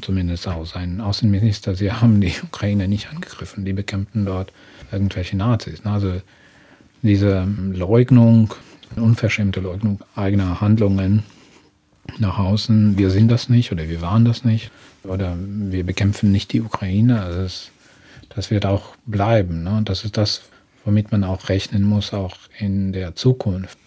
zumindest 0.00 0.48
auch 0.48 0.66
sein 0.66 1.00
Außenminister, 1.00 1.74
sie 1.74 1.92
haben 1.92 2.20
die 2.20 2.32
Ukraine 2.42 2.88
nicht 2.88 3.08
angegriffen, 3.08 3.64
die 3.64 3.72
bekämpften 3.72 4.24
dort 4.24 4.52
irgendwelche 4.92 5.36
Nazis. 5.36 5.84
Also 5.84 6.20
diese 7.02 7.46
Leugnung, 7.72 8.54
unverschämte 8.96 9.60
Leugnung 9.60 10.00
eigener 10.14 10.60
Handlungen 10.60 11.22
nach 12.18 12.38
außen, 12.38 12.98
wir 12.98 13.10
sind 13.10 13.28
das 13.30 13.48
nicht 13.48 13.72
oder 13.72 13.88
wir 13.88 14.00
waren 14.00 14.24
das 14.24 14.44
nicht 14.44 14.70
oder 15.02 15.36
wir 15.38 15.84
bekämpfen 15.84 16.32
nicht 16.32 16.52
die 16.52 16.60
Ukraine. 16.60 17.22
Also 17.22 17.42
das, 17.42 17.70
das 18.28 18.50
wird 18.50 18.66
auch 18.66 18.96
bleiben. 19.06 19.62
Ne? 19.62 19.82
Das 19.84 20.04
ist 20.04 20.16
das, 20.16 20.42
womit 20.84 21.12
man 21.12 21.24
auch 21.24 21.48
rechnen 21.48 21.82
muss, 21.82 22.12
auch 22.12 22.36
in 22.58 22.92
der 22.92 23.14
Zukunft. 23.14 23.78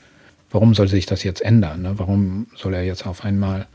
Warum 0.51 0.73
soll 0.73 0.87
sich 0.87 1.05
das 1.05 1.23
jetzt 1.23 1.41
ändern? 1.41 1.83
Ne? 1.83 1.93
Warum 1.97 2.47
soll 2.55 2.73
er 2.73 2.83
jetzt 2.83 3.05
auf 3.05 3.23
einmal 3.23 3.67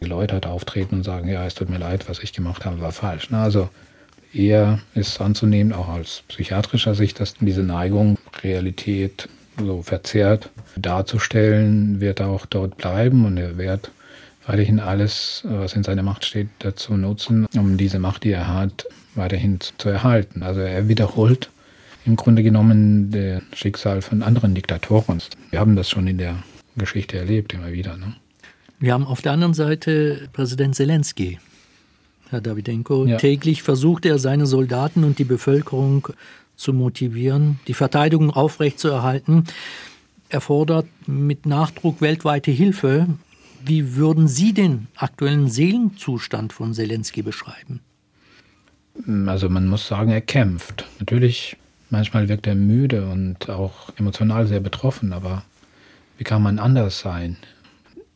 geläutert 0.00 0.46
auftreten 0.46 0.96
und 0.96 1.04
sagen, 1.04 1.28
ja, 1.28 1.46
es 1.46 1.54
tut 1.54 1.70
mir 1.70 1.78
leid, 1.78 2.08
was 2.08 2.18
ich 2.20 2.32
gemacht 2.32 2.64
habe, 2.64 2.80
war 2.80 2.92
falsch. 2.92 3.30
Ne? 3.30 3.38
Also 3.38 3.68
eher 4.32 4.80
ist 4.94 5.20
anzunehmen, 5.20 5.72
auch 5.72 5.88
aus 5.88 6.22
psychiatrischer 6.28 6.94
Sicht, 6.94 7.20
dass 7.20 7.34
diese 7.34 7.62
Neigung, 7.62 8.18
Realität 8.42 9.28
so 9.58 9.82
verzerrt 9.82 10.50
darzustellen, 10.76 12.00
wird 12.00 12.20
auch 12.20 12.46
dort 12.46 12.76
bleiben 12.76 13.24
und 13.26 13.36
er 13.36 13.58
wird 13.58 13.90
weiterhin 14.46 14.80
alles, 14.80 15.42
was 15.44 15.74
in 15.74 15.84
seiner 15.84 16.02
Macht 16.02 16.24
steht, 16.24 16.48
dazu 16.60 16.94
nutzen, 16.94 17.46
um 17.54 17.76
diese 17.76 17.98
Macht, 17.98 18.24
die 18.24 18.32
er 18.32 18.48
hat, 18.48 18.86
weiterhin 19.14 19.58
zu 19.60 19.88
erhalten. 19.88 20.42
Also 20.42 20.60
er 20.60 20.88
wiederholt 20.88 21.50
im 22.06 22.16
Grunde 22.16 22.42
genommen 22.42 23.10
das 23.10 23.42
Schicksal 23.58 24.00
von 24.02 24.22
anderen 24.22 24.54
Diktatoren. 24.54 25.22
Wir 25.50 25.60
haben 25.60 25.76
das 25.76 25.90
schon 25.90 26.06
in 26.06 26.18
der 26.18 26.42
Geschichte 26.76 27.18
erlebt, 27.18 27.52
immer 27.52 27.72
wieder. 27.72 27.96
Ne? 27.96 28.14
Wir 28.82 28.94
haben 28.94 29.04
auf 29.04 29.20
der 29.20 29.32
anderen 29.32 29.52
Seite 29.52 30.30
Präsident 30.32 30.74
Zelensky. 30.74 31.38
Herr 32.30 32.40
Davidenko, 32.40 33.04
ja. 33.04 33.18
täglich 33.18 33.62
versucht 33.62 34.06
er, 34.06 34.18
seine 34.18 34.46
Soldaten 34.46 35.04
und 35.04 35.18
die 35.18 35.24
Bevölkerung 35.24 36.08
zu 36.56 36.72
motivieren, 36.72 37.60
die 37.66 37.74
Verteidigung 37.74 38.30
aufrechtzuerhalten. 38.30 39.44
Er 40.30 40.40
fordert 40.40 40.86
mit 41.06 41.44
Nachdruck 41.44 42.00
weltweite 42.00 42.50
Hilfe. 42.50 43.06
Wie 43.62 43.96
würden 43.96 44.28
Sie 44.28 44.54
den 44.54 44.86
aktuellen 44.96 45.50
Seelenzustand 45.50 46.54
von 46.54 46.72
Zelensky 46.72 47.20
beschreiben? 47.20 47.80
Also 49.26 49.50
man 49.50 49.68
muss 49.68 49.86
sagen, 49.86 50.10
er 50.10 50.22
kämpft. 50.22 50.86
Natürlich, 51.00 51.58
manchmal 51.90 52.30
wirkt 52.30 52.46
er 52.46 52.54
müde 52.54 53.10
und 53.10 53.50
auch 53.50 53.92
emotional 53.96 54.46
sehr 54.46 54.60
betroffen, 54.60 55.12
aber 55.12 55.44
wie 56.16 56.24
kann 56.24 56.42
man 56.42 56.58
anders 56.58 57.00
sein? 57.00 57.36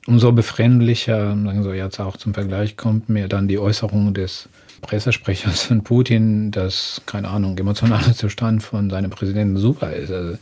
Umso 0.06 0.32
befremdlicher, 0.32 1.30
sagen 1.30 1.64
wir 1.64 1.74
jetzt 1.74 1.98
auch 1.98 2.16
zum 2.18 2.34
Vergleich, 2.34 2.76
kommt 2.76 3.08
mir 3.08 3.26
dann 3.26 3.48
die 3.48 3.58
Äußerung 3.58 4.12
des 4.12 4.48
Pressesprechers 4.82 5.62
von 5.62 5.82
Putin, 5.82 6.50
dass, 6.50 7.00
keine 7.06 7.28
Ahnung, 7.28 7.56
emotionaler 7.56 8.12
Zustand 8.14 8.62
von 8.62 8.90
seinem 8.90 9.10
Präsidenten 9.10 9.56
super 9.56 9.92
ist. 9.92 10.12
Also 10.12 10.36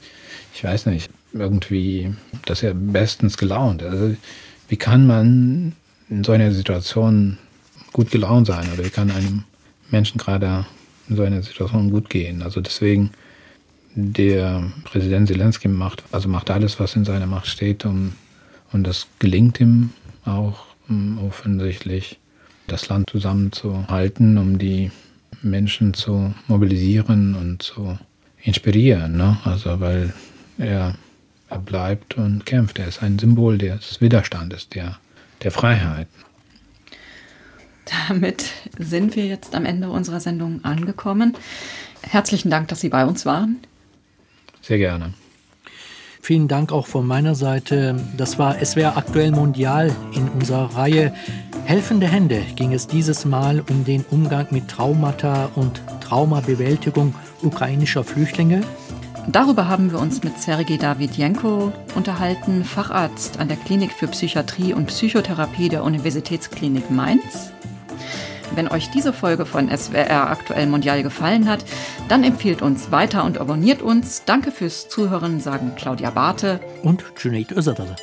ich 0.54 0.64
weiß 0.64 0.86
nicht, 0.86 1.10
irgendwie, 1.32 2.12
dass 2.44 2.62
er 2.62 2.74
bestens 2.74 3.38
gelaunt. 3.38 3.82
Also 3.82 4.16
wie 4.68 4.76
kann 4.76 5.06
man 5.06 5.74
in 6.10 6.24
so 6.24 6.32
einer 6.32 6.50
Situation 6.52 7.38
gut 7.92 8.10
gelaunt 8.10 8.48
sein 8.48 8.68
oder 8.72 8.84
wie 8.84 8.90
kann 8.90 9.10
einem 9.10 9.44
Menschen 9.90 10.18
gerade 10.18 10.66
in 11.08 11.16
so 11.16 11.22
einer 11.22 11.42
Situation 11.42 11.90
gut 11.90 12.10
gehen? 12.10 12.42
Also 12.42 12.60
deswegen, 12.60 13.10
der 13.94 14.64
Präsident 14.84 15.28
Zelensky 15.28 15.68
macht, 15.68 16.02
also 16.10 16.28
macht 16.28 16.50
alles, 16.50 16.80
was 16.80 16.96
in 16.96 17.04
seiner 17.04 17.26
Macht 17.26 17.46
steht, 17.46 17.84
um, 17.84 18.14
und 18.72 18.84
das 18.84 19.06
gelingt 19.18 19.60
ihm 19.60 19.90
auch 20.24 20.66
um, 20.88 21.18
offensichtlich, 21.18 22.18
das 22.66 22.88
Land 22.88 23.10
zusammenzuhalten, 23.10 24.38
um 24.38 24.58
die 24.58 24.90
Menschen 25.42 25.94
zu 25.94 26.32
mobilisieren 26.46 27.34
und 27.34 27.62
zu 27.62 27.98
inspirieren. 28.40 29.16
Ne? 29.16 29.36
Also 29.44 29.80
weil 29.80 30.12
er 30.58 30.94
er 31.52 31.58
bleibt 31.58 32.16
und 32.16 32.46
kämpft. 32.46 32.78
Er 32.78 32.88
ist 32.88 33.02
ein 33.02 33.18
Symbol 33.18 33.58
des 33.58 34.00
Widerstandes, 34.00 34.70
der, 34.70 34.98
der 35.42 35.50
Freiheit. 35.50 36.08
Damit 38.08 38.46
sind 38.78 39.16
wir 39.16 39.26
jetzt 39.26 39.54
am 39.54 39.66
Ende 39.66 39.90
unserer 39.90 40.20
Sendung 40.20 40.64
angekommen. 40.64 41.36
Herzlichen 42.00 42.50
Dank, 42.50 42.68
dass 42.68 42.80
Sie 42.80 42.88
bei 42.88 43.04
uns 43.04 43.26
waren. 43.26 43.58
Sehr 44.62 44.78
gerne. 44.78 45.12
Vielen 46.24 46.48
Dank 46.48 46.72
auch 46.72 46.86
von 46.86 47.06
meiner 47.06 47.34
Seite. 47.34 47.96
Das 48.16 48.38
war 48.38 48.64
SWR 48.64 48.96
Aktuell 48.96 49.32
Mondial 49.32 49.94
in 50.14 50.28
unserer 50.28 50.76
Reihe 50.76 51.12
Helfende 51.64 52.08
Hände 52.08 52.42
ging 52.56 52.72
es 52.72 52.86
dieses 52.86 53.24
Mal 53.24 53.62
um 53.70 53.84
den 53.84 54.04
Umgang 54.10 54.48
mit 54.50 54.68
Traumata 54.68 55.48
und 55.54 55.80
Traumabewältigung 56.00 57.14
ukrainischer 57.42 58.04
Flüchtlinge. 58.04 58.62
Darüber 59.28 59.68
haben 59.68 59.92
wir 59.92 60.00
uns 60.00 60.24
mit 60.24 60.38
Sergei 60.38 60.76
Davidjenko 60.76 61.72
unterhalten, 61.94 62.64
Facharzt 62.64 63.38
an 63.38 63.48
der 63.48 63.56
Klinik 63.56 63.92
für 63.92 64.08
Psychiatrie 64.08 64.74
und 64.74 64.86
Psychotherapie 64.86 65.68
der 65.68 65.84
Universitätsklinik 65.84 66.90
Mainz. 66.90 67.52
Wenn 68.54 68.68
euch 68.68 68.90
diese 68.90 69.12
Folge 69.12 69.46
von 69.46 69.68
SWR 69.74 70.30
Aktuell 70.30 70.66
Mondial 70.66 71.02
gefallen 71.02 71.48
hat, 71.48 71.64
dann 72.08 72.22
empfiehlt 72.24 72.62
uns 72.62 72.90
weiter 72.90 73.24
und 73.24 73.38
abonniert 73.38 73.82
uns. 73.82 74.24
Danke 74.24 74.50
fürs 74.50 74.88
Zuhören, 74.88 75.40
sagen 75.40 75.72
Claudia 75.76 76.10
Barthe 76.10 76.60
und 76.82 77.04
Junaid 77.18 77.52
Özadale. 77.52 77.96